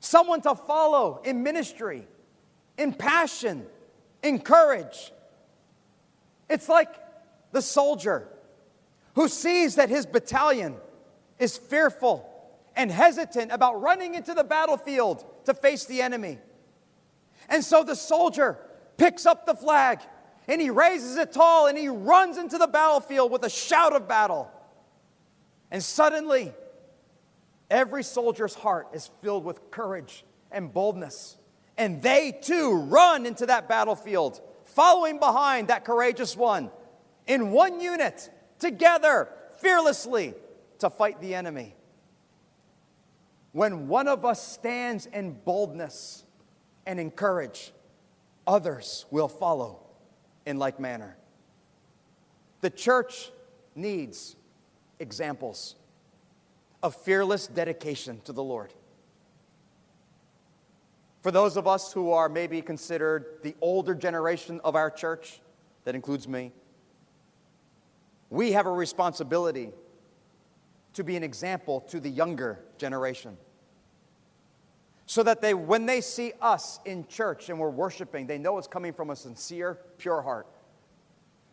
someone 0.00 0.40
to 0.42 0.54
follow 0.54 1.20
in 1.24 1.42
ministry, 1.42 2.06
in 2.76 2.92
passion, 2.92 3.66
in 4.22 4.40
courage. 4.40 5.12
It's 6.48 6.68
like 6.68 6.88
the 7.52 7.62
soldier 7.62 8.28
who 9.14 9.28
sees 9.28 9.76
that 9.76 9.88
his 9.88 10.06
battalion 10.06 10.76
is 11.38 11.56
fearful 11.56 12.26
and 12.76 12.90
hesitant 12.90 13.50
about 13.52 13.80
running 13.80 14.14
into 14.14 14.34
the 14.34 14.44
battlefield 14.44 15.24
to 15.46 15.54
face 15.54 15.86
the 15.86 16.02
enemy. 16.02 16.38
And 17.48 17.64
so 17.64 17.82
the 17.82 17.96
soldier 17.96 18.58
picks 18.96 19.26
up 19.26 19.46
the 19.46 19.54
flag 19.54 20.00
and 20.46 20.60
he 20.60 20.70
raises 20.70 21.16
it 21.16 21.32
tall 21.32 21.66
and 21.66 21.76
he 21.76 21.88
runs 21.88 22.38
into 22.38 22.58
the 22.58 22.66
battlefield 22.66 23.32
with 23.32 23.44
a 23.44 23.50
shout 23.50 23.94
of 23.94 24.06
battle. 24.06 24.50
And 25.70 25.82
suddenly, 25.82 26.52
every 27.70 28.02
soldier's 28.02 28.54
heart 28.54 28.88
is 28.92 29.10
filled 29.22 29.44
with 29.44 29.70
courage 29.70 30.24
and 30.50 30.72
boldness. 30.72 31.36
And 31.78 32.02
they 32.02 32.32
too 32.32 32.74
run 32.74 33.24
into 33.26 33.46
that 33.46 33.68
battlefield, 33.68 34.40
following 34.64 35.18
behind 35.18 35.68
that 35.68 35.84
courageous 35.84 36.36
one 36.36 36.70
in 37.26 37.52
one 37.52 37.80
unit, 37.80 38.30
together, 38.58 39.28
fearlessly, 39.58 40.34
to 40.80 40.90
fight 40.90 41.20
the 41.20 41.34
enemy. 41.34 41.76
When 43.52 43.88
one 43.88 44.08
of 44.08 44.24
us 44.24 44.44
stands 44.46 45.06
in 45.06 45.32
boldness 45.32 46.24
and 46.86 46.98
in 46.98 47.10
courage, 47.10 47.72
others 48.46 49.06
will 49.10 49.28
follow 49.28 49.80
in 50.46 50.58
like 50.58 50.80
manner. 50.80 51.16
The 52.60 52.70
church 52.70 53.30
needs 53.74 54.36
examples 55.00 55.74
of 56.82 56.94
fearless 56.94 57.46
dedication 57.46 58.20
to 58.24 58.32
the 58.32 58.42
Lord. 58.42 58.72
For 61.20 61.30
those 61.30 61.56
of 61.56 61.66
us 61.66 61.92
who 61.92 62.12
are 62.12 62.28
maybe 62.28 62.62
considered 62.62 63.40
the 63.42 63.54
older 63.60 63.94
generation 63.94 64.60
of 64.64 64.74
our 64.74 64.90
church, 64.90 65.40
that 65.84 65.94
includes 65.94 66.26
me, 66.26 66.52
we 68.30 68.52
have 68.52 68.66
a 68.66 68.72
responsibility 68.72 69.72
to 70.94 71.04
be 71.04 71.16
an 71.16 71.22
example 71.22 71.80
to 71.82 72.00
the 72.00 72.08
younger 72.08 72.60
generation. 72.78 73.36
So 75.06 75.22
that 75.24 75.40
they, 75.40 75.54
when 75.54 75.86
they 75.86 76.00
see 76.00 76.32
us 76.40 76.78
in 76.84 77.06
church 77.08 77.48
and 77.48 77.58
we're 77.58 77.68
worshiping, 77.70 78.26
they 78.26 78.38
know 78.38 78.56
it's 78.58 78.68
coming 78.68 78.92
from 78.92 79.10
a 79.10 79.16
sincere, 79.16 79.78
pure 79.98 80.22
heart. 80.22 80.46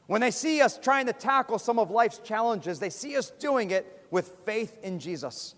When 0.08 0.22
they 0.22 0.32
see 0.32 0.62
us 0.62 0.78
trying 0.78 1.06
to 1.08 1.14
tackle 1.14 1.60
some 1.60 1.78
of 1.80 1.92
life's 1.92 2.20
challenges, 2.20 2.80
they 2.80 2.90
see 2.90 3.18
us 3.18 3.30
doing 3.30 3.72
it 3.72 4.06
with 4.10 4.36
faith 4.46 4.78
in 4.82 5.00
Jesus, 5.00 5.54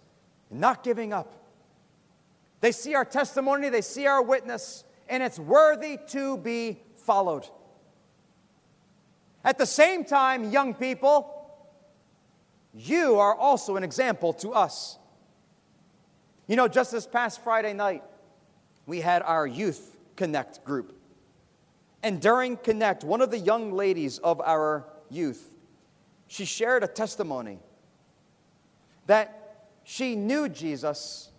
not 0.50 0.84
giving 0.84 1.14
up. 1.14 1.34
They 2.62 2.72
see 2.72 2.96
our 2.96 3.06
testimony, 3.06 3.70
they 3.70 3.82
see 3.82 4.08
our 4.08 4.22
witness, 4.22 4.84
and 5.08 5.24
it's 5.24 5.40
worthy 5.40 5.98
to 6.08 6.38
be 6.38 6.82
followed. 6.98 7.48
At 9.44 9.58
the 9.58 9.66
same 9.66 10.04
time, 10.04 10.52
young 10.52 10.74
people, 10.74 11.36
you 12.74 13.16
are 13.20 13.36
also 13.36 13.76
an 13.76 13.84
example 13.84 14.34
to 14.34 14.52
us. 14.52 14.98
You 16.48 16.56
know, 16.56 16.68
just 16.68 16.92
this 16.92 17.08
past 17.08 17.44
Friday 17.44 17.74
night, 17.74 18.04
we 18.88 19.00
had 19.00 19.22
our 19.22 19.46
Youth 19.46 19.96
Connect 20.16 20.64
group. 20.66 20.99
And 22.02 22.22
during 22.22 22.58
Connect, 22.58 23.04
one 23.04 23.22
of 23.22 23.32
the 23.32 23.40
young 23.40 23.74
ladies 23.74 24.20
of 24.20 24.40
our 24.42 24.86
youth, 25.10 25.54
she 26.28 26.46
shared 26.46 26.84
a 26.84 26.88
testimony 26.88 27.60
that 29.08 29.68
she 29.84 30.16
knew 30.16 30.48
Jesus, 30.48 31.32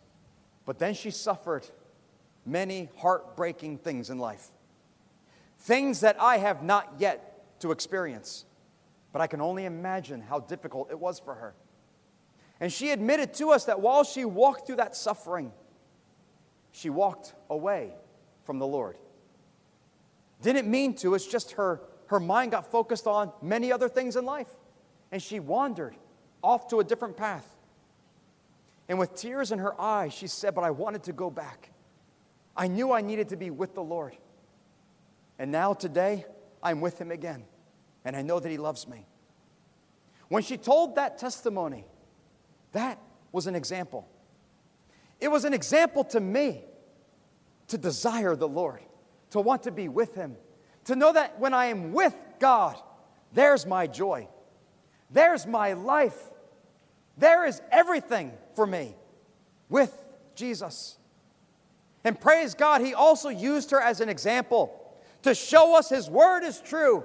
but 0.66 0.78
then 0.78 0.92
she 0.92 1.10
suffered 1.10 1.66
many 2.44 2.88
heartbreaking 2.96 3.78
things 3.78 4.10
in 4.10 4.18
life. 4.18 4.48
Things 5.60 6.00
that 6.00 6.20
I 6.20 6.38
have 6.38 6.62
not 6.62 6.94
yet 6.98 7.60
to 7.60 7.70
experience, 7.70 8.44
but 9.12 9.22
I 9.22 9.26
can 9.26 9.40
only 9.40 9.64
imagine 9.66 10.20
how 10.20 10.40
difficult 10.40 10.90
it 10.90 10.98
was 10.98 11.20
for 11.20 11.34
her. 11.34 11.54
And 12.58 12.72
she 12.72 12.90
admitted 12.90 13.32
to 13.34 13.50
us 13.50 13.64
that 13.66 13.80
while 13.80 14.04
she 14.04 14.24
walked 14.24 14.66
through 14.66 14.76
that 14.76 14.96
suffering, 14.96 15.52
she 16.72 16.90
walked 16.90 17.34
away 17.48 17.92
from 18.44 18.58
the 18.58 18.66
Lord. 18.66 18.96
Didn't 20.42 20.70
mean 20.70 20.94
to, 20.96 21.14
it's 21.14 21.26
just 21.26 21.52
her, 21.52 21.80
her 22.06 22.20
mind 22.20 22.52
got 22.52 22.70
focused 22.70 23.06
on 23.06 23.32
many 23.42 23.70
other 23.72 23.88
things 23.88 24.16
in 24.16 24.24
life. 24.24 24.48
And 25.12 25.22
she 25.22 25.40
wandered 25.40 25.96
off 26.42 26.68
to 26.68 26.80
a 26.80 26.84
different 26.84 27.16
path. 27.16 27.46
And 28.88 28.98
with 28.98 29.14
tears 29.14 29.52
in 29.52 29.58
her 29.58 29.80
eyes, 29.80 30.12
she 30.12 30.26
said, 30.26 30.54
But 30.54 30.64
I 30.64 30.70
wanted 30.70 31.04
to 31.04 31.12
go 31.12 31.30
back. 31.30 31.70
I 32.56 32.66
knew 32.66 32.92
I 32.92 33.00
needed 33.00 33.28
to 33.30 33.36
be 33.36 33.50
with 33.50 33.74
the 33.74 33.82
Lord. 33.82 34.16
And 35.38 35.52
now 35.52 35.74
today, 35.74 36.26
I'm 36.62 36.80
with 36.80 37.00
Him 37.00 37.10
again. 37.10 37.44
And 38.04 38.16
I 38.16 38.22
know 38.22 38.40
that 38.40 38.48
He 38.50 38.58
loves 38.58 38.88
me. 38.88 39.06
When 40.28 40.42
she 40.42 40.56
told 40.56 40.96
that 40.96 41.18
testimony, 41.18 41.84
that 42.72 42.98
was 43.32 43.46
an 43.46 43.54
example. 43.54 44.08
It 45.20 45.28
was 45.28 45.44
an 45.44 45.54
example 45.54 46.04
to 46.04 46.20
me 46.20 46.64
to 47.68 47.78
desire 47.78 48.34
the 48.34 48.48
Lord, 48.48 48.80
to 49.30 49.40
want 49.40 49.62
to 49.64 49.70
be 49.70 49.88
with 49.88 50.14
Him, 50.14 50.36
to 50.84 50.96
know 50.96 51.12
that 51.12 51.38
when 51.38 51.54
I 51.54 51.66
am 51.66 51.92
with 51.92 52.14
God, 52.38 52.80
there's 53.32 53.66
my 53.66 53.86
joy, 53.86 54.28
there's 55.10 55.46
my 55.46 55.72
life, 55.74 56.18
there 57.16 57.46
is 57.46 57.60
everything 57.70 58.32
for 58.54 58.66
me 58.66 58.94
with 59.68 59.92
Jesus. 60.34 60.96
And 62.02 62.18
praise 62.18 62.54
God, 62.54 62.80
He 62.80 62.94
also 62.94 63.28
used 63.28 63.70
her 63.70 63.80
as 63.80 64.00
an 64.00 64.08
example 64.08 64.76
to 65.22 65.34
show 65.34 65.76
us 65.76 65.88
His 65.88 66.08
word 66.08 66.44
is 66.44 66.60
true, 66.60 67.04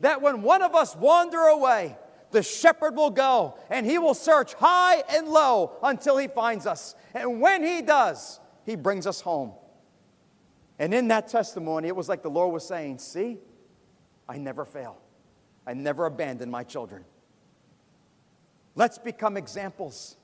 that 0.00 0.20
when 0.20 0.42
one 0.42 0.62
of 0.62 0.74
us 0.74 0.96
wander 0.96 1.40
away, 1.40 1.96
the 2.32 2.42
shepherd 2.42 2.96
will 2.96 3.10
go 3.10 3.56
and 3.70 3.86
he 3.86 3.98
will 3.98 4.14
search 4.14 4.54
high 4.54 5.02
and 5.10 5.28
low 5.28 5.76
until 5.82 6.16
he 6.16 6.26
finds 6.26 6.66
us. 6.66 6.96
And 7.14 7.40
when 7.40 7.62
he 7.62 7.82
does, 7.82 8.40
he 8.64 8.74
brings 8.74 9.06
us 9.06 9.20
home. 9.20 9.52
And 10.78 10.92
in 10.94 11.08
that 11.08 11.28
testimony, 11.28 11.88
it 11.88 11.96
was 11.96 12.08
like 12.08 12.22
the 12.22 12.30
Lord 12.30 12.52
was 12.52 12.66
saying, 12.66 12.98
See, 12.98 13.38
I 14.28 14.38
never 14.38 14.64
fail, 14.64 14.98
I 15.66 15.74
never 15.74 16.06
abandon 16.06 16.50
my 16.50 16.64
children. 16.64 17.04
Let's 18.74 18.98
become 18.98 19.36
examples 19.36 20.16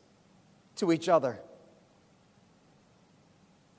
to 0.77 0.93
each 0.93 1.09
other. 1.09 1.39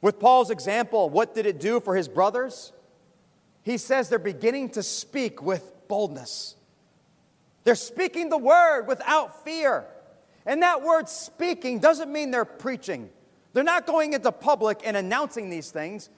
With 0.01 0.19
Paul's 0.19 0.49
example, 0.49 1.09
what 1.09 1.33
did 1.33 1.45
it 1.45 1.59
do 1.59 1.79
for 1.79 1.95
his 1.95 2.07
brothers? 2.07 2.71
He 3.63 3.77
says 3.77 4.09
they're 4.09 4.19
beginning 4.19 4.69
to 4.71 4.83
speak 4.83 5.41
with 5.41 5.73
boldness. 5.87 6.55
They're 7.63 7.75
speaking 7.75 8.29
the 8.29 8.37
word 8.37 8.85
without 8.87 9.43
fear. 9.43 9.85
And 10.45 10.63
that 10.63 10.81
word 10.81 11.09
speaking 11.09 11.79
doesn't 11.79 12.11
mean 12.11 12.31
they're 12.31 12.45
preaching. 12.45 13.09
They're 13.53 13.63
not 13.63 13.85
going 13.85 14.13
into 14.13 14.31
public 14.31 14.81
and 14.85 14.95
announcing 14.95 15.49
these 15.49 15.71
things. 15.71 16.09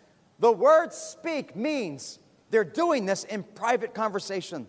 The 0.42 0.52
word 0.52 0.92
speak 0.92 1.56
means 1.56 2.18
they're 2.50 2.64
doing 2.64 3.06
this 3.06 3.24
in 3.26 3.44
private 3.44 3.94
conversation. 3.94 4.68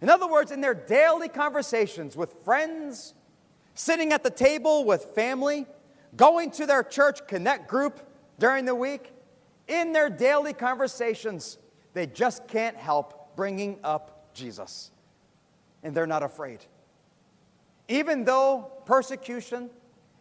In 0.00 0.08
other 0.08 0.28
words, 0.28 0.52
in 0.52 0.60
their 0.60 0.74
daily 0.74 1.28
conversations 1.28 2.16
with 2.16 2.32
friends, 2.44 3.14
sitting 3.74 4.12
at 4.12 4.22
the 4.22 4.30
table 4.30 4.84
with 4.84 5.06
family, 5.06 5.66
going 6.16 6.52
to 6.52 6.66
their 6.66 6.84
church 6.84 7.26
connect 7.26 7.68
group 7.68 8.00
during 8.38 8.64
the 8.64 8.76
week, 8.76 9.12
in 9.66 9.92
their 9.92 10.08
daily 10.08 10.52
conversations, 10.52 11.58
they 11.92 12.06
just 12.06 12.46
can't 12.46 12.76
help 12.76 13.34
bringing 13.34 13.80
up 13.82 14.32
Jesus 14.34 14.92
and 15.82 15.96
they're 15.96 16.06
not 16.06 16.22
afraid. 16.22 16.60
Even 17.88 18.24
though 18.24 18.70
persecution 18.86 19.68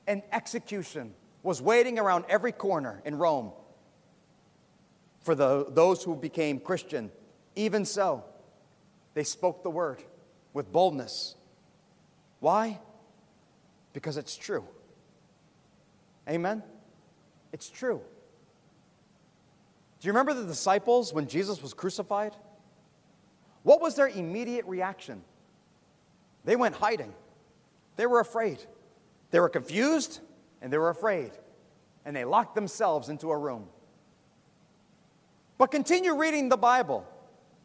and 0.07 0.23
execution 0.31 1.13
was 1.43 1.61
waiting 1.61 1.99
around 1.99 2.25
every 2.29 2.51
corner 2.51 2.99
in 3.05 3.15
Rome 3.15 3.51
for 5.23 5.33
the, 5.35 5.65
those 5.69 6.03
who 6.03 6.15
became 6.15 6.59
Christian, 6.59 7.11
even 7.55 7.85
so, 7.85 8.23
they 9.13 9.23
spoke 9.23 9.63
the 9.63 9.69
word 9.69 10.03
with 10.53 10.71
boldness. 10.71 11.35
Why? 12.39 12.79
Because 13.93 14.17
it's 14.17 14.35
true. 14.35 14.65
Amen? 16.29 16.61
It's 17.51 17.69
true. 17.69 18.01
Do 19.99 20.07
you 20.07 20.11
remember 20.11 20.33
the 20.33 20.45
disciples 20.45 21.13
when 21.13 21.27
Jesus 21.27 21.61
was 21.61 21.73
crucified? 21.73 22.35
What 23.63 23.81
was 23.81 23.95
their 23.95 24.07
immediate 24.07 24.65
reaction? 24.65 25.23
They 26.43 26.57
went 26.57 26.75
hiding. 26.75 27.13
They 27.95 28.05
were 28.05 28.19
afraid. 28.19 28.59
They 29.31 29.39
were 29.39 29.49
confused 29.49 30.19
and 30.61 30.73
they 30.73 30.77
were 30.77 30.89
afraid. 30.89 31.31
And 32.03 32.13
they 32.13 32.25
locked 32.25 32.55
themselves 32.55 33.07
into 33.07 33.31
a 33.31 33.37
room. 33.37 33.69
But 35.63 35.71
continue 35.71 36.13
reading 36.13 36.49
the 36.49 36.57
Bible. 36.57 37.07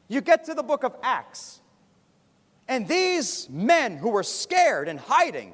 You 0.07 0.21
get 0.21 0.45
to 0.45 0.55
the 0.55 0.63
book 0.63 0.85
of 0.85 0.95
Acts. 1.03 1.61
And 2.69 2.87
these 2.87 3.51
men 3.51 3.97
who 3.97 4.11
were 4.11 4.23
scared 4.23 4.87
and 4.87 5.01
hiding, 5.01 5.53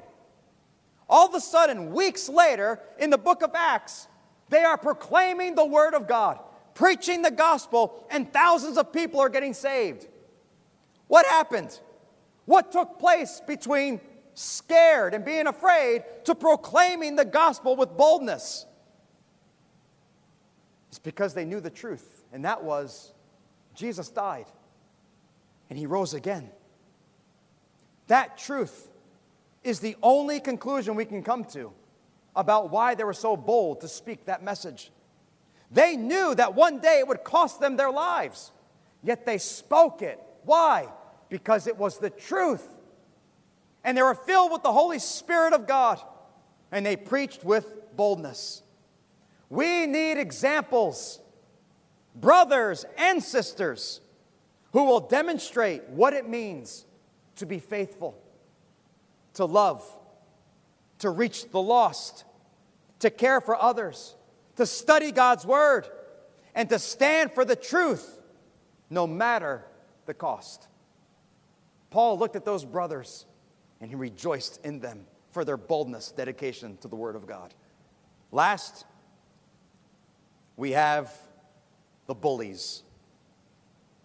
all 1.09 1.27
of 1.27 1.33
a 1.33 1.39
sudden, 1.39 1.91
weeks 1.91 2.29
later, 2.29 2.79
in 2.99 3.09
the 3.09 3.17
book 3.17 3.41
of 3.41 3.49
Acts, 3.55 4.07
they 4.49 4.63
are 4.63 4.77
proclaiming 4.77 5.55
the 5.55 5.65
word 5.65 5.95
of 5.95 6.07
God, 6.07 6.37
preaching 6.75 7.23
the 7.23 7.31
gospel, 7.31 8.05
and 8.11 8.31
thousands 8.31 8.77
of 8.77 8.93
people 8.93 9.19
are 9.19 9.29
getting 9.29 9.55
saved. 9.55 10.07
What 11.07 11.25
happened? 11.25 11.79
What 12.45 12.71
took 12.71 12.99
place 12.99 13.41
between 13.47 13.99
scared 14.35 15.15
and 15.15 15.25
being 15.25 15.47
afraid 15.47 16.03
to 16.25 16.35
proclaiming 16.35 17.15
the 17.15 17.25
gospel 17.25 17.75
with 17.75 17.97
boldness? 17.97 18.67
It's 20.89 20.99
because 20.99 21.33
they 21.33 21.43
knew 21.43 21.59
the 21.59 21.71
truth, 21.71 22.14
and 22.33 22.45
that 22.45 22.63
was 22.63 23.13
Jesus 23.73 24.09
died 24.09 24.45
and 25.69 25.77
he 25.77 25.85
rose 25.85 26.13
again. 26.13 26.49
That 28.07 28.37
truth 28.37 28.89
is 29.63 29.79
the 29.79 29.95
only 30.03 30.39
conclusion 30.39 30.95
we 30.95 31.05
can 31.05 31.23
come 31.23 31.43
to 31.45 31.71
about 32.35 32.69
why 32.69 32.95
they 32.95 33.03
were 33.03 33.13
so 33.13 33.35
bold 33.35 33.81
to 33.81 33.87
speak 33.87 34.25
that 34.25 34.43
message. 34.43 34.91
They 35.71 35.95
knew 35.95 36.35
that 36.35 36.53
one 36.53 36.79
day 36.79 36.99
it 36.99 37.07
would 37.07 37.23
cost 37.23 37.59
them 37.59 37.75
their 37.75 37.91
lives, 37.91 38.51
yet 39.03 39.25
they 39.25 39.37
spoke 39.37 40.01
it. 40.01 40.19
Why? 40.43 40.87
Because 41.29 41.65
it 41.65 41.77
was 41.77 41.97
the 41.97 42.11
truth. 42.11 42.67
And 43.83 43.97
they 43.97 44.03
were 44.03 44.15
filled 44.15 44.51
with 44.51 44.63
the 44.63 44.71
Holy 44.71 44.99
Spirit 44.99 45.53
of 45.53 45.67
God, 45.67 45.99
and 46.71 46.85
they 46.85 46.95
preached 46.95 47.43
with 47.43 47.95
boldness. 47.95 48.61
We 49.49 49.85
need 49.85 50.17
examples, 50.17 51.19
brothers 52.15 52.85
and 52.97 53.23
sisters, 53.23 54.01
who 54.71 54.85
will 54.85 54.99
demonstrate 54.99 55.87
what 55.89 56.13
it 56.13 56.27
means 56.27 56.85
to 57.37 57.45
be 57.45 57.59
faithful, 57.59 58.17
to 59.33 59.45
love, 59.45 59.83
to 60.99 61.09
reach 61.09 61.49
the 61.51 61.61
lost, 61.61 62.23
to 62.99 63.09
care 63.09 63.41
for 63.41 63.61
others, 63.61 64.15
to 64.55 64.65
study 64.65 65.11
God's 65.11 65.45
Word, 65.45 65.87
and 66.53 66.69
to 66.69 66.79
stand 66.79 67.33
for 67.33 67.43
the 67.43 67.55
truth 67.55 68.21
no 68.89 69.05
matter 69.05 69.65
the 70.05 70.13
cost. 70.13 70.67
Paul 71.89 72.17
looked 72.17 72.35
at 72.35 72.45
those 72.45 72.65
brothers 72.65 73.25
and 73.81 73.89
he 73.89 73.95
rejoiced 73.95 74.59
in 74.65 74.79
them 74.79 75.05
for 75.31 75.43
their 75.43 75.57
boldness, 75.57 76.11
dedication 76.11 76.77
to 76.77 76.87
the 76.87 76.95
Word 76.95 77.15
of 77.15 77.27
God. 77.27 77.53
Last, 78.31 78.85
we 80.55 80.71
have 80.71 81.13
the 82.07 82.15
bullies. 82.15 82.83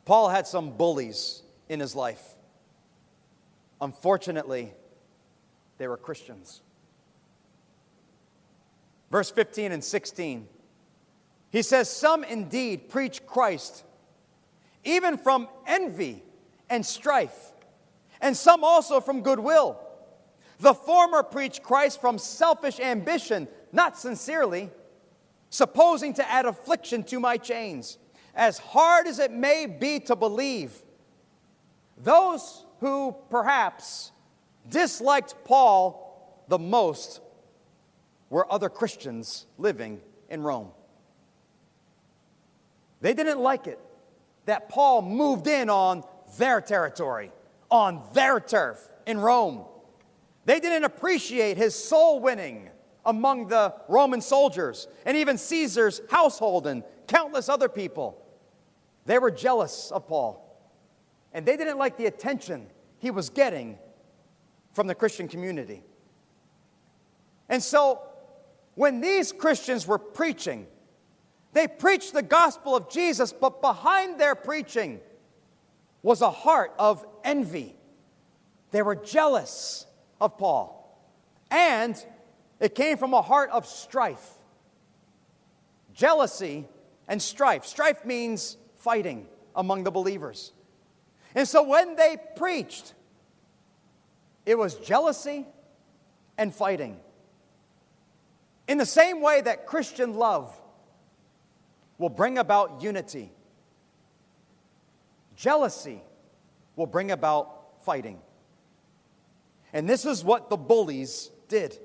Paul 0.04 0.28
had 0.28 0.46
some 0.46 0.76
bullies 0.76 1.42
in 1.68 1.80
his 1.80 1.94
life. 1.94 2.22
Unfortunately, 3.80 4.72
they 5.78 5.88
were 5.88 5.96
Christians. 5.96 6.62
Verse 9.10 9.30
15 9.30 9.72
and 9.72 9.82
16, 9.82 10.46
he 11.50 11.62
says, 11.62 11.90
Some 11.90 12.22
indeed 12.22 12.88
preach 12.88 13.26
Christ, 13.26 13.84
even 14.84 15.16
from 15.16 15.48
envy 15.66 16.22
and 16.68 16.86
strife, 16.86 17.52
and 18.20 18.36
some 18.36 18.62
also 18.62 19.00
from 19.00 19.22
goodwill. 19.22 19.80
The 20.60 20.74
former 20.74 21.22
preach 21.22 21.62
Christ 21.62 22.00
from 22.00 22.18
selfish 22.18 22.78
ambition, 22.78 23.48
not 23.72 23.98
sincerely, 23.98 24.70
supposing 25.50 26.14
to 26.14 26.30
add 26.30 26.46
affliction 26.46 27.02
to 27.04 27.20
my 27.20 27.36
chains. 27.36 27.98
As 28.34 28.58
hard 28.58 29.06
as 29.06 29.18
it 29.18 29.32
may 29.32 29.66
be 29.66 30.00
to 30.00 30.16
believe, 30.16 30.72
those 31.98 32.64
who 32.78 33.14
perhaps 33.28 34.12
disliked 34.68 35.34
Paul 35.44 36.44
the 36.48 36.58
most 36.58 37.20
were 38.30 38.50
other 38.50 38.68
Christians 38.68 39.46
living 39.58 40.00
in 40.30 40.42
Rome. 40.42 40.70
They 43.00 43.12
didn't 43.14 43.40
like 43.40 43.66
it 43.66 43.78
that 44.46 44.68
Paul 44.68 45.02
moved 45.02 45.46
in 45.46 45.68
on 45.68 46.04
their 46.38 46.60
territory, 46.60 47.32
on 47.70 48.02
their 48.14 48.40
turf 48.40 48.78
in 49.06 49.18
Rome. 49.18 49.64
They 50.44 50.60
didn't 50.60 50.84
appreciate 50.84 51.56
his 51.56 51.74
soul 51.74 52.20
winning 52.20 52.70
among 53.04 53.48
the 53.48 53.74
Roman 53.88 54.20
soldiers 54.20 54.88
and 55.04 55.16
even 55.16 55.38
Caesar's 55.38 56.00
household 56.10 56.66
and 56.66 56.82
countless 57.06 57.48
other 57.48 57.68
people. 57.68 58.24
They 59.06 59.18
were 59.18 59.30
jealous 59.30 59.90
of 59.90 60.06
Paul, 60.06 60.46
and 61.32 61.44
they 61.44 61.56
didn't 61.56 61.78
like 61.78 61.96
the 61.96 62.06
attention 62.06 62.66
he 62.98 63.10
was 63.10 63.30
getting 63.30 63.78
from 64.72 64.86
the 64.86 64.94
Christian 64.94 65.26
community. 65.26 65.82
And 67.48 67.62
so, 67.62 68.02
when 68.74 69.00
these 69.00 69.32
Christians 69.32 69.86
were 69.86 69.98
preaching, 69.98 70.66
they 71.52 71.66
preached 71.66 72.12
the 72.12 72.22
gospel 72.22 72.76
of 72.76 72.88
Jesus, 72.88 73.32
but 73.32 73.60
behind 73.60 74.20
their 74.20 74.34
preaching 74.34 75.00
was 76.02 76.22
a 76.22 76.30
heart 76.30 76.72
of 76.78 77.04
envy. 77.24 77.74
They 78.70 78.82
were 78.82 78.94
jealous 78.94 79.86
of 80.20 80.38
Paul. 80.38 80.76
And 81.50 81.96
it 82.60 82.74
came 82.74 82.98
from 82.98 83.14
a 83.14 83.22
heart 83.22 83.50
of 83.50 83.66
strife. 83.66 84.34
Jealousy 85.94 86.68
and 87.08 87.20
strife. 87.20 87.64
Strife 87.64 88.04
means 88.04 88.56
fighting 88.76 89.26
among 89.56 89.84
the 89.84 89.90
believers. 89.90 90.52
And 91.34 91.48
so 91.48 91.62
when 91.62 91.96
they 91.96 92.16
preached, 92.36 92.94
it 94.44 94.56
was 94.56 94.74
jealousy 94.74 95.46
and 96.36 96.54
fighting. 96.54 96.98
In 98.68 98.78
the 98.78 98.86
same 98.86 99.20
way 99.20 99.40
that 99.40 99.66
Christian 99.66 100.14
love 100.14 100.54
will 101.98 102.08
bring 102.08 102.38
about 102.38 102.82
unity, 102.82 103.32
jealousy 105.34 106.02
will 106.76 106.86
bring 106.86 107.10
about 107.10 107.84
fighting. 107.84 108.20
And 109.72 109.88
this 109.88 110.04
is 110.04 110.22
what 110.24 110.50
the 110.50 110.56
bullies 110.56 111.30
did. 111.48 111.78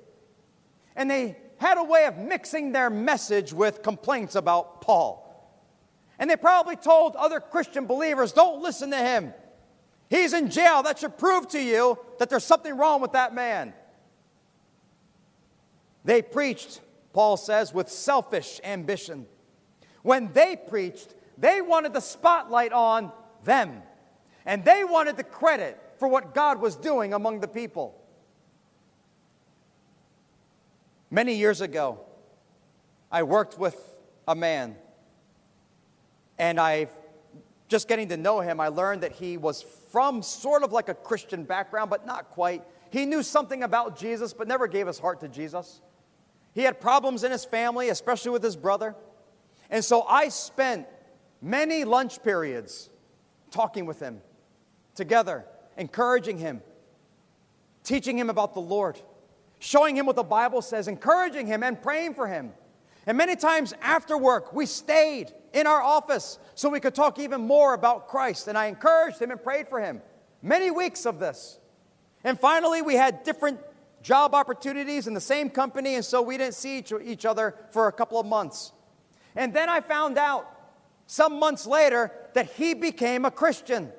And 0.95 1.09
they 1.09 1.37
had 1.57 1.77
a 1.77 1.83
way 1.83 2.05
of 2.05 2.17
mixing 2.17 2.71
their 2.71 2.89
message 2.89 3.53
with 3.53 3.81
complaints 3.81 4.35
about 4.35 4.81
Paul. 4.81 5.21
And 6.19 6.29
they 6.29 6.35
probably 6.35 6.75
told 6.75 7.15
other 7.15 7.39
Christian 7.39 7.85
believers, 7.85 8.31
don't 8.31 8.61
listen 8.61 8.91
to 8.91 8.97
him. 8.97 9.33
He's 10.09 10.33
in 10.33 10.49
jail. 10.49 10.83
That 10.83 10.99
should 10.99 11.17
prove 11.17 11.47
to 11.49 11.61
you 11.61 11.97
that 12.19 12.29
there's 12.29 12.43
something 12.43 12.77
wrong 12.77 13.01
with 13.01 13.13
that 13.13 13.33
man. 13.33 13.73
They 16.03 16.21
preached, 16.21 16.81
Paul 17.13 17.35
says, 17.35 17.73
with 17.73 17.89
selfish 17.89 18.61
ambition. 18.63 19.25
When 20.03 20.31
they 20.33 20.55
preached, 20.55 21.15
they 21.37 21.61
wanted 21.61 21.93
the 21.93 21.99
spotlight 21.99 22.71
on 22.71 23.11
them, 23.43 23.81
and 24.45 24.63
they 24.63 24.83
wanted 24.83 25.17
the 25.17 25.23
credit 25.23 25.81
for 25.97 26.07
what 26.07 26.35
God 26.35 26.61
was 26.61 26.75
doing 26.75 27.13
among 27.13 27.39
the 27.39 27.47
people. 27.47 27.99
Many 31.11 31.35
years 31.35 31.61
ago, 31.61 31.99
I 33.11 33.23
worked 33.23 33.57
with 33.59 33.77
a 34.27 34.35
man 34.35 34.75
and 36.37 36.59
I, 36.59 36.87
just 37.67 37.87
getting 37.87 38.09
to 38.09 38.17
know 38.17 38.41
him, 38.41 38.59
I 38.59 38.67
learned 38.67 39.01
that 39.03 39.13
he 39.13 39.37
was 39.37 39.61
from 39.91 40.21
sort 40.21 40.63
of 40.63 40.71
like 40.71 40.89
a 40.89 40.93
Christian 40.93 41.43
background, 41.43 41.89
but 41.89 42.05
not 42.05 42.29
quite. 42.31 42.63
He 42.89 43.05
knew 43.05 43.23
something 43.23 43.63
about 43.63 43.97
Jesus, 43.97 44.33
but 44.33 44.47
never 44.47 44.67
gave 44.67 44.87
his 44.87 44.99
heart 44.99 45.21
to 45.21 45.27
Jesus. 45.27 45.81
He 46.53 46.61
had 46.61 46.79
problems 46.79 47.23
in 47.23 47.31
his 47.31 47.45
family, 47.45 47.89
especially 47.89 48.31
with 48.31 48.43
his 48.43 48.55
brother. 48.55 48.95
And 49.69 49.83
so 49.83 50.03
I 50.03 50.29
spent 50.29 50.87
many 51.41 51.83
lunch 51.83 52.23
periods 52.23 52.89
talking 53.51 53.85
with 53.85 53.99
him 53.99 54.21
together, 54.95 55.45
encouraging 55.77 56.37
him, 56.37 56.61
teaching 57.83 58.17
him 58.17 58.29
about 58.29 58.53
the 58.53 58.61
Lord, 58.61 58.99
showing 59.65 59.97
him 59.97 60.05
what 60.05 60.15
the 60.15 60.23
Bible 60.23 60.61
says, 60.61 60.87
encouraging 60.87 61.47
him, 61.47 61.63
and 61.63 61.81
praying 61.81 62.13
for 62.13 62.27
him. 62.27 62.53
And 63.07 63.17
many 63.17 63.35
times 63.35 63.73
after 63.81 64.15
work, 64.15 64.53
we 64.53 64.67
stayed 64.67 65.33
in 65.53 65.65
our 65.65 65.81
office 65.81 66.37
so 66.53 66.69
we 66.69 66.79
could 66.79 66.93
talk 66.93 67.17
even 67.17 67.41
more 67.41 67.73
about 67.73 68.07
Christ. 68.07 68.47
And 68.47 68.57
I 68.57 68.67
encouraged 68.67 69.19
him 69.19 69.31
and 69.31 69.41
prayed 69.41 69.67
for 69.67 69.81
him. 69.81 70.01
Many 70.43 70.69
weeks 70.69 71.07
of 71.07 71.19
this. 71.19 71.57
And 72.23 72.39
finally, 72.39 72.83
we 72.83 72.93
had 72.93 73.23
different 73.23 73.59
job 74.03 74.35
opportunities 74.35 75.07
in 75.07 75.15
the 75.15 75.21
same 75.21 75.49
company, 75.49 75.95
and 75.95 76.05
so 76.05 76.21
we 76.21 76.37
didn't 76.37 76.53
see 76.53 76.77
each, 76.77 77.25
other 77.25 77.55
for 77.71 77.87
a 77.87 77.91
couple 77.91 78.19
of 78.19 78.27
months. 78.27 78.71
And 79.35 79.51
then 79.51 79.67
I 79.67 79.81
found 79.81 80.19
out 80.19 80.47
some 81.07 81.39
months 81.39 81.65
later 81.65 82.11
that 82.35 82.51
he 82.51 82.75
became 82.75 83.25
a 83.25 83.31
Christian. 83.31 83.91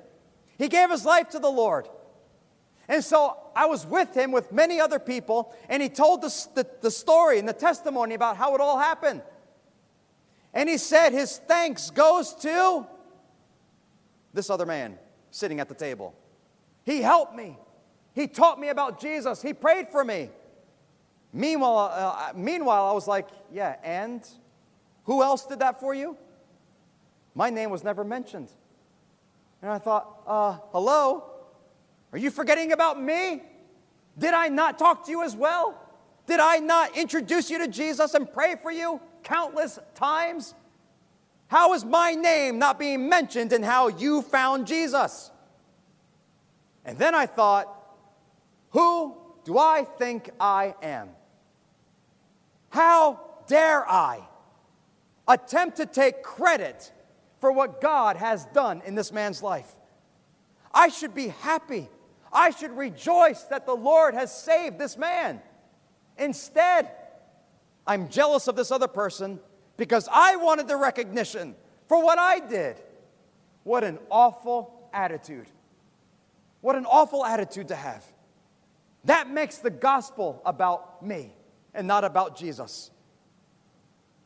He 0.57 0.69
gave 0.69 0.89
his 0.89 1.03
life 1.03 1.29
to 1.29 1.39
the 1.39 1.49
Lord. 1.51 1.89
And 2.87 3.03
so 3.03 3.37
I 3.55 3.65
was 3.65 3.85
with 3.85 4.15
him 4.15 4.31
with 4.31 4.51
many 4.51 4.79
other 4.79 4.99
people, 4.99 5.53
and 5.67 5.83
he 5.83 5.89
told 5.89 6.21
the, 6.21 6.47
the, 6.55 6.67
the, 6.81 6.91
story 6.91 7.37
and 7.37 7.47
the 7.47 7.53
testimony 7.53 8.15
about 8.15 8.37
how 8.37 8.55
it 8.55 8.61
all 8.61 8.77
happened. 8.77 9.21
And 10.53 10.69
he 10.69 10.77
said 10.77 11.11
his 11.11 11.37
thanks 11.37 11.89
goes 11.89 12.33
to 12.35 12.87
this 14.33 14.49
other 14.49 14.65
man 14.65 14.97
sitting 15.31 15.59
at 15.59 15.67
the 15.67 15.75
table. 15.75 16.15
He 16.85 17.01
helped 17.01 17.35
me. 17.35 17.57
He 18.15 18.27
taught 18.27 18.59
me 18.59 18.69
about 18.69 19.01
Jesus. 19.01 19.41
He 19.41 19.53
prayed 19.53 19.89
for 19.89 20.03
me. 20.03 20.29
Meanwhile, 21.33 21.91
uh, 21.93 22.31
meanwhile, 22.35 22.85
I 22.85 22.93
was 22.93 23.07
like, 23.07 23.27
yeah, 23.51 23.75
and 23.83 24.25
who 25.03 25.21
else 25.21 25.45
did 25.45 25.59
that 25.59 25.79
for 25.79 25.93
you? 25.93 26.17
My 27.35 27.49
name 27.49 27.69
was 27.69 27.83
never 27.83 28.03
mentioned. 28.03 28.49
And 29.61 29.69
I 29.69 29.77
thought, 29.77 30.21
uh, 30.25 30.57
hello? 30.71 31.36
Are 32.11 32.17
you 32.17 32.31
forgetting 32.31 32.71
about 32.71 33.01
me? 33.01 33.41
Did 34.17 34.33
I 34.33 34.47
not 34.47 34.79
talk 34.79 35.05
to 35.05 35.11
you 35.11 35.23
as 35.23 35.35
well? 35.35 35.79
Did 36.25 36.39
I 36.39 36.57
not 36.57 36.97
introduce 36.97 37.49
you 37.49 37.59
to 37.59 37.67
Jesus 37.67 38.13
and 38.13 38.31
pray 38.31 38.55
for 38.61 38.71
you 38.71 38.99
countless 39.23 39.79
times? 39.95 40.53
How 41.47 41.73
is 41.73 41.85
my 41.85 42.13
name 42.13 42.59
not 42.59 42.77
being 42.77 43.07
mentioned 43.07 43.53
in 43.53 43.63
how 43.63 43.87
you 43.87 44.21
found 44.21 44.67
Jesus? 44.67 45.31
And 46.83 46.97
then 46.97 47.15
I 47.15 47.25
thought, 47.25 47.73
who 48.71 49.17
do 49.45 49.57
I 49.57 49.83
think 49.83 50.29
I 50.39 50.75
am? 50.81 51.09
How 52.69 53.19
dare 53.47 53.89
I 53.89 54.27
attempt 55.27 55.77
to 55.77 55.85
take 55.85 56.23
credit 56.23 56.91
for 57.39 57.51
what 57.51 57.79
God 57.79 58.17
has 58.17 58.45
done 58.47 58.81
in 58.85 58.95
this 58.95 59.11
man's 59.11 59.41
life? 59.41 59.71
I 60.73 60.89
should 60.89 61.15
be 61.15 61.29
happy. 61.29 61.89
I 62.31 62.49
should 62.51 62.75
rejoice 62.75 63.43
that 63.43 63.65
the 63.65 63.75
Lord 63.75 64.13
has 64.13 64.35
saved 64.35 64.77
this 64.77 64.97
man. 64.97 65.41
Instead, 66.17 66.91
I'm 67.85 68.09
jealous 68.09 68.47
of 68.47 68.55
this 68.55 68.71
other 68.71 68.87
person 68.87 69.39
because 69.77 70.09
I 70.11 70.35
wanted 70.35 70.67
the 70.67 70.75
recognition 70.75 71.55
for 71.87 72.03
what 72.03 72.19
I 72.19 72.39
did. 72.39 72.81
What 73.63 73.83
an 73.83 73.99
awful 74.09 74.89
attitude. 74.93 75.47
What 76.61 76.75
an 76.75 76.85
awful 76.85 77.25
attitude 77.25 77.69
to 77.69 77.75
have. 77.75 78.03
That 79.05 79.29
makes 79.29 79.57
the 79.57 79.69
gospel 79.69 80.41
about 80.45 81.05
me 81.05 81.33
and 81.73 81.87
not 81.87 82.03
about 82.03 82.37
Jesus. 82.37 82.91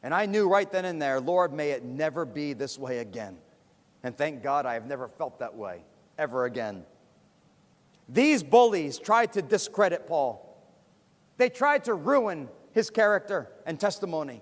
And 0.01 0.13
I 0.13 0.25
knew 0.25 0.49
right 0.49 0.71
then 0.71 0.85
and 0.85 0.99
there, 0.99 1.19
Lord, 1.19 1.53
may 1.53 1.71
it 1.71 1.83
never 1.83 2.25
be 2.25 2.53
this 2.53 2.79
way 2.79 2.99
again. 2.99 3.37
And 4.03 4.17
thank 4.17 4.41
God 4.41 4.65
I 4.65 4.73
have 4.73 4.87
never 4.87 5.07
felt 5.07 5.39
that 5.39 5.55
way 5.55 5.83
ever 6.17 6.45
again. 6.45 6.83
These 8.11 8.43
bullies 8.43 8.99
tried 8.99 9.33
to 9.33 9.41
discredit 9.41 10.05
Paul. 10.05 10.47
They 11.37 11.49
tried 11.49 11.85
to 11.85 11.93
ruin 11.93 12.49
his 12.73 12.89
character 12.89 13.49
and 13.65 13.79
testimony. 13.79 14.41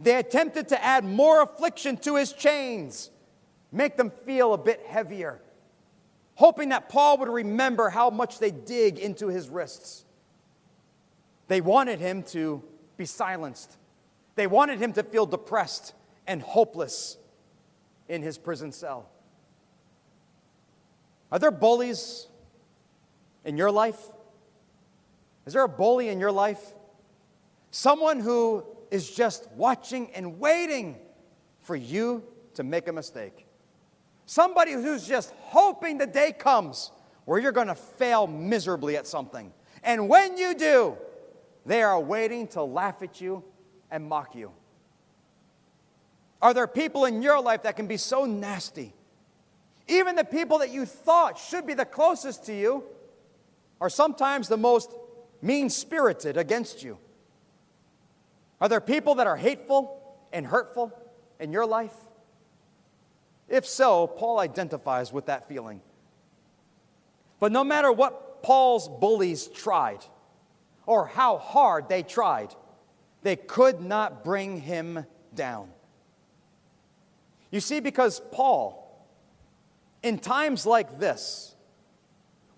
They 0.00 0.16
attempted 0.16 0.68
to 0.68 0.84
add 0.84 1.04
more 1.04 1.42
affliction 1.42 1.96
to 1.98 2.16
his 2.16 2.32
chains, 2.32 3.10
make 3.70 3.96
them 3.96 4.10
feel 4.24 4.54
a 4.54 4.58
bit 4.58 4.84
heavier, 4.86 5.40
hoping 6.34 6.70
that 6.70 6.88
Paul 6.88 7.18
would 7.18 7.28
remember 7.28 7.90
how 7.90 8.10
much 8.10 8.38
they 8.38 8.50
dig 8.50 8.98
into 8.98 9.28
his 9.28 9.48
wrists. 9.48 10.04
They 11.48 11.60
wanted 11.60 12.00
him 12.00 12.22
to 12.24 12.62
be 12.96 13.04
silenced, 13.04 13.76
they 14.34 14.46
wanted 14.46 14.78
him 14.80 14.92
to 14.94 15.02
feel 15.02 15.26
depressed 15.26 15.94
and 16.26 16.42
hopeless 16.42 17.18
in 18.08 18.22
his 18.22 18.36
prison 18.38 18.72
cell. 18.72 19.08
Are 21.30 21.38
there 21.38 21.50
bullies 21.50 22.26
in 23.44 23.56
your 23.56 23.70
life? 23.70 23.98
Is 25.46 25.52
there 25.52 25.64
a 25.64 25.68
bully 25.68 26.08
in 26.08 26.20
your 26.20 26.32
life? 26.32 26.60
Someone 27.70 28.20
who 28.20 28.64
is 28.90 29.10
just 29.10 29.50
watching 29.52 30.10
and 30.12 30.38
waiting 30.38 30.98
for 31.60 31.76
you 31.76 32.24
to 32.54 32.62
make 32.62 32.88
a 32.88 32.92
mistake. 32.92 33.46
Somebody 34.26 34.72
who's 34.72 35.06
just 35.06 35.32
hoping 35.40 35.98
the 35.98 36.06
day 36.06 36.32
comes 36.32 36.90
where 37.24 37.38
you're 37.38 37.52
going 37.52 37.68
to 37.68 37.74
fail 37.74 38.26
miserably 38.26 38.96
at 38.96 39.06
something. 39.06 39.52
And 39.82 40.08
when 40.08 40.36
you 40.36 40.54
do, 40.54 40.96
they 41.66 41.82
are 41.82 42.00
waiting 42.00 42.48
to 42.48 42.62
laugh 42.62 43.02
at 43.02 43.20
you 43.20 43.44
and 43.90 44.04
mock 44.04 44.34
you. 44.34 44.52
Are 46.42 46.54
there 46.54 46.66
people 46.66 47.04
in 47.04 47.22
your 47.22 47.40
life 47.40 47.64
that 47.64 47.76
can 47.76 47.86
be 47.86 47.96
so 47.96 48.24
nasty? 48.24 48.94
Even 49.86 50.16
the 50.16 50.24
people 50.24 50.58
that 50.58 50.70
you 50.70 50.86
thought 50.86 51.38
should 51.38 51.66
be 51.66 51.74
the 51.74 51.84
closest 51.84 52.46
to 52.46 52.54
you 52.54 52.84
are 53.80 53.90
sometimes 53.90 54.48
the 54.48 54.56
most 54.56 54.92
mean 55.42 55.70
spirited 55.70 56.36
against 56.36 56.82
you. 56.82 56.98
Are 58.60 58.68
there 58.68 58.80
people 58.80 59.16
that 59.16 59.26
are 59.26 59.36
hateful 59.36 60.00
and 60.32 60.46
hurtful 60.46 60.92
in 61.38 61.52
your 61.52 61.66
life? 61.66 61.94
If 63.48 63.66
so, 63.66 64.06
Paul 64.06 64.38
identifies 64.38 65.12
with 65.12 65.26
that 65.26 65.48
feeling. 65.48 65.80
But 67.40 67.52
no 67.52 67.64
matter 67.64 67.90
what 67.90 68.42
Paul's 68.42 68.88
bullies 68.88 69.48
tried, 69.48 70.04
or 70.86 71.06
how 71.06 71.38
hard 71.38 71.88
they 71.88 72.02
tried, 72.02 72.54
they 73.22 73.36
could 73.36 73.80
not 73.80 74.24
bring 74.24 74.60
him 74.60 75.06
down. 75.34 75.70
You 77.50 77.60
see, 77.60 77.80
because 77.80 78.20
Paul, 78.32 79.06
in 80.02 80.18
times 80.18 80.66
like 80.66 80.98
this, 80.98 81.49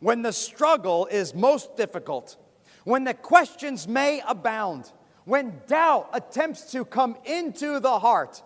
when 0.03 0.21
the 0.23 0.33
struggle 0.33 1.07
is 1.07 1.33
most 1.33 1.77
difficult, 1.77 2.37
when 2.83 3.05
the 3.05 3.15
questions 3.15 3.87
may 3.87 4.21
abound, 4.27 4.91
when 5.25 5.61
doubt 5.69 6.11
attempts 6.13 6.73
to 6.73 6.85
come 6.85 7.17
into 7.25 7.79
the 7.79 8.01
heart, 8.01 8.43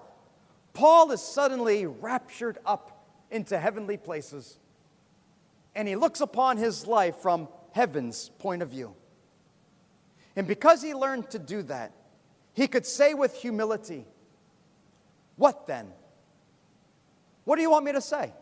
Paul 0.74 1.10
is 1.12 1.22
suddenly 1.22 1.86
raptured 1.86 2.58
up 2.66 3.06
into 3.30 3.58
heavenly 3.58 3.96
places. 3.96 4.58
And 5.74 5.88
he 5.88 5.96
looks 5.96 6.20
upon 6.20 6.58
his 6.58 6.86
life 6.86 7.16
from 7.16 7.48
heaven's 7.72 8.28
point 8.38 8.60
of 8.60 8.68
view. 8.68 8.94
And 10.36 10.46
because 10.46 10.82
he 10.82 10.92
learned 10.92 11.30
to 11.30 11.38
do 11.38 11.62
that, 11.62 11.92
he 12.52 12.68
could 12.68 12.84
say 12.84 13.14
with 13.14 13.34
humility, 13.34 14.04
What 15.36 15.66
then? 15.66 15.88
What 17.44 17.56
do 17.56 17.62
you 17.62 17.70
want 17.70 17.86
me 17.86 17.92
to 17.92 18.02
say? 18.02 18.34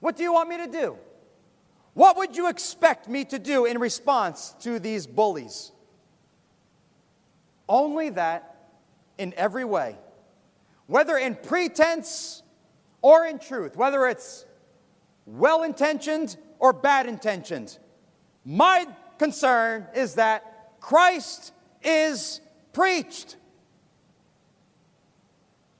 What 0.00 0.16
do 0.16 0.22
you 0.22 0.34
want 0.34 0.50
me 0.50 0.58
to 0.58 0.66
do? 0.66 0.98
What 1.94 2.16
would 2.16 2.36
you 2.36 2.48
expect 2.48 3.08
me 3.08 3.24
to 3.26 3.38
do 3.38 3.64
in 3.64 3.78
response 3.78 4.54
to 4.60 4.78
these 4.78 5.06
bullies? 5.06 5.70
Only 7.68 8.10
that 8.10 8.56
in 9.16 9.32
every 9.36 9.64
way, 9.64 9.96
whether 10.86 11.16
in 11.16 11.36
pretense 11.36 12.42
or 13.00 13.24
in 13.24 13.38
truth, 13.38 13.76
whether 13.76 14.06
it's 14.06 14.44
well 15.24 15.62
intentioned 15.62 16.36
or 16.58 16.72
bad 16.72 17.06
intentioned, 17.06 17.78
my 18.44 18.86
concern 19.18 19.86
is 19.94 20.16
that 20.16 20.80
Christ 20.80 21.52
is 21.82 22.40
preached. 22.72 23.36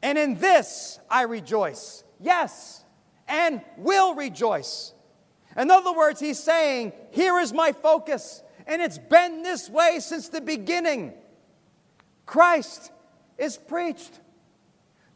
And 0.00 0.16
in 0.16 0.36
this 0.36 1.00
I 1.10 1.22
rejoice. 1.22 2.04
Yes, 2.20 2.84
and 3.26 3.60
will 3.76 4.14
rejoice. 4.14 4.93
In 5.56 5.70
other 5.70 5.92
words, 5.92 6.20
he's 6.20 6.38
saying, 6.38 6.92
Here 7.10 7.38
is 7.38 7.52
my 7.52 7.72
focus, 7.72 8.42
and 8.66 8.82
it's 8.82 8.98
been 8.98 9.42
this 9.42 9.68
way 9.68 9.98
since 10.00 10.28
the 10.28 10.40
beginning. 10.40 11.12
Christ 12.26 12.90
is 13.38 13.56
preached. 13.56 14.20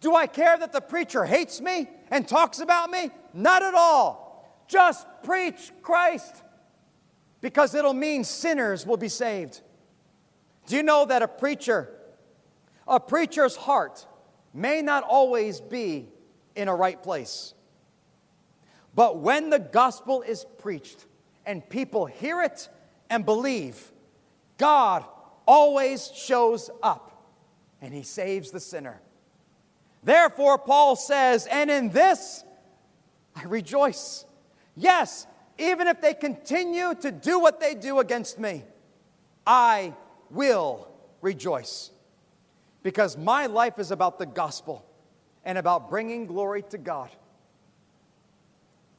Do 0.01 0.15
I 0.15 0.27
care 0.27 0.57
that 0.57 0.73
the 0.73 0.81
preacher 0.81 1.25
hates 1.25 1.61
me 1.61 1.89
and 2.11 2.27
talks 2.27 2.61
about 2.61 2.91
me? 2.91 3.11
Not 3.35 3.63
at 3.63 3.75
all. 3.75 4.65
Just 4.69 5.07
preach 5.23 5.73
Christ 5.83 6.43
because 7.41 7.75
it'll 7.75 7.95
mean 7.95 8.25
sinners 8.25 8.87
will 8.87 8.97
be 8.97 9.09
saved. 9.09 9.61
Do 10.67 10.77
you 10.77 10.83
know 10.83 11.07
that 11.07 11.23
a 11.23 11.29
preacher, 11.29 11.89
a 12.87 13.01
preacher's 13.01 13.57
heart 13.57 14.07
may 14.53 14.83
not 14.83 15.03
always 15.03 15.61
be 15.61 16.09
in 16.55 16.69
a 16.69 16.75
right 16.75 17.03
place? 17.03 17.55
But 18.99 19.19
when 19.19 19.49
the 19.49 19.61
gospel 19.61 20.23
is 20.23 20.45
preached 20.59 21.07
and 21.47 21.63
people 21.71 22.07
hear 22.07 22.43
it 22.43 22.69
and 23.09 23.25
believe, 23.25 23.93
God 24.57 25.05
always 25.47 26.11
shows 26.13 26.69
up 26.83 27.25
and 27.81 27.95
he 27.95 28.03
saves 28.03 28.51
the 28.51 28.59
sinner. 28.59 29.01
Therefore, 30.03 30.59
Paul 30.59 30.97
says, 30.97 31.47
and 31.47 31.71
in 31.71 31.91
this 31.91 32.43
I 33.37 33.45
rejoice. 33.45 34.25
Yes, 34.75 35.29
even 35.59 35.87
if 35.87 36.01
they 36.01 36.13
continue 36.13 36.93
to 36.97 37.13
do 37.13 37.39
what 37.39 37.61
they 37.61 37.77
do 37.77 38.01
against 38.01 38.41
me, 38.41 38.65
I 39.47 39.95
will 40.29 40.89
rejoice. 41.21 41.93
Because 42.83 43.17
my 43.17 43.47
life 43.47 43.79
is 43.79 43.93
about 43.93 44.19
the 44.19 44.27
gospel 44.27 44.85
and 45.45 45.57
about 45.57 45.89
bringing 45.89 46.27
glory 46.27 46.63
to 46.71 46.79
God 46.79 47.11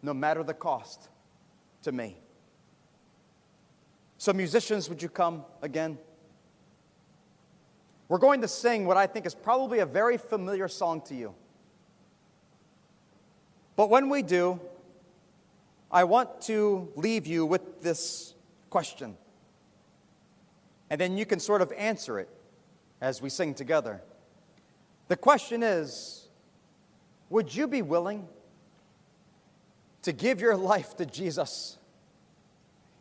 no 0.01 0.13
matter 0.13 0.43
the 0.43 0.53
cost 0.53 1.09
to 1.83 1.91
me. 1.91 2.17
So, 4.17 4.33
musicians, 4.33 4.89
would 4.89 5.01
you 5.01 5.09
come 5.09 5.45
again? 5.61 5.97
We're 8.09 8.17
going 8.17 8.41
to 8.41 8.47
sing 8.47 8.85
what 8.85 8.97
I 8.97 9.07
think 9.07 9.25
is 9.25 9.35
probably 9.35 9.79
a 9.79 9.85
very 9.85 10.17
familiar 10.17 10.67
song 10.67 11.01
to 11.01 11.15
you. 11.15 11.35
But 13.75 13.89
when 13.89 14.09
we 14.09 14.23
do, 14.23 14.59
I 15.91 16.03
want 16.03 16.41
to 16.41 16.91
leave 16.95 17.25
you 17.25 17.45
with 17.45 17.81
this 17.81 18.33
question. 18.69 19.15
And 20.89 20.99
then 20.99 21.17
you 21.17 21.25
can 21.25 21.39
sort 21.39 21.61
of 21.61 21.71
answer 21.73 22.19
it 22.19 22.29
as 22.99 23.21
we 23.21 23.29
sing 23.29 23.53
together. 23.53 24.01
The 25.07 25.15
question 25.15 25.63
is 25.63 26.27
Would 27.29 27.55
you 27.55 27.67
be 27.67 27.81
willing? 27.81 28.27
To 30.03 30.13
give 30.13 30.39
your 30.39 30.55
life 30.55 30.95
to 30.97 31.05
Jesus, 31.05 31.77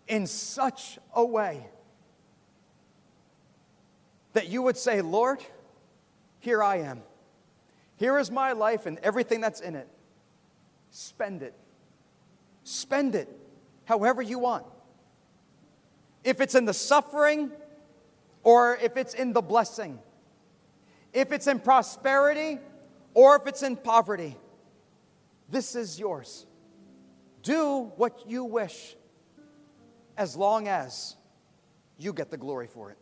in 0.06 0.26
such 0.26 0.98
a 1.14 1.24
way 1.24 1.66
that 4.32 4.48
you 4.48 4.62
would 4.62 4.76
say, 4.76 5.00
Lord, 5.00 5.40
here 6.40 6.62
I 6.62 6.76
am. 6.78 7.02
Here 7.96 8.18
is 8.18 8.30
my 8.30 8.52
life 8.52 8.86
and 8.86 8.98
everything 8.98 9.40
that's 9.40 9.60
in 9.60 9.74
it. 9.74 9.88
Spend 10.90 11.42
it. 11.42 11.54
Spend 12.64 13.14
it 13.14 13.28
however 13.84 14.22
you 14.22 14.38
want. 14.38 14.64
If 16.24 16.40
it's 16.40 16.54
in 16.54 16.64
the 16.64 16.74
suffering 16.74 17.50
or 18.42 18.76
if 18.76 18.96
it's 18.96 19.14
in 19.14 19.32
the 19.32 19.42
blessing, 19.42 19.98
if 21.12 21.32
it's 21.32 21.46
in 21.46 21.60
prosperity 21.60 22.58
or 23.14 23.36
if 23.36 23.46
it's 23.46 23.62
in 23.62 23.76
poverty, 23.76 24.36
this 25.50 25.74
is 25.74 25.98
yours. 25.98 26.46
Do 27.48 27.90
what 27.96 28.28
you 28.28 28.44
wish 28.44 28.94
as 30.18 30.36
long 30.36 30.68
as 30.68 31.16
you 31.96 32.12
get 32.12 32.30
the 32.30 32.36
glory 32.36 32.66
for 32.66 32.90
it. 32.90 32.98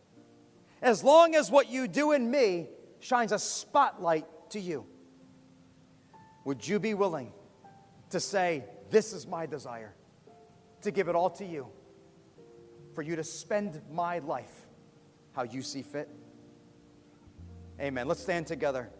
As 0.81 1.03
long 1.03 1.35
as 1.35 1.51
what 1.51 1.69
you 1.69 1.85
do 1.85 2.13
in 2.13 2.31
me 2.31 2.69
shines 3.01 3.33
a 3.33 3.39
spotlight 3.39 4.25
to 4.51 4.61
you. 4.61 4.85
Would 6.45 6.65
you 6.65 6.79
be 6.79 6.93
willing 6.93 7.33
to 8.09 8.21
say, 8.21 8.63
This 8.89 9.11
is 9.11 9.27
my 9.27 9.47
desire, 9.47 9.93
to 10.81 10.91
give 10.91 11.09
it 11.09 11.15
all 11.15 11.31
to 11.31 11.45
you, 11.45 11.67
for 12.95 13.01
you 13.01 13.17
to 13.17 13.25
spend 13.25 13.81
my 13.91 14.19
life 14.19 14.65
how 15.33 15.43
you 15.43 15.61
see 15.61 15.81
fit? 15.81 16.07
Amen. 17.81 18.07
Let's 18.07 18.21
stand 18.21 18.47
together. 18.47 18.91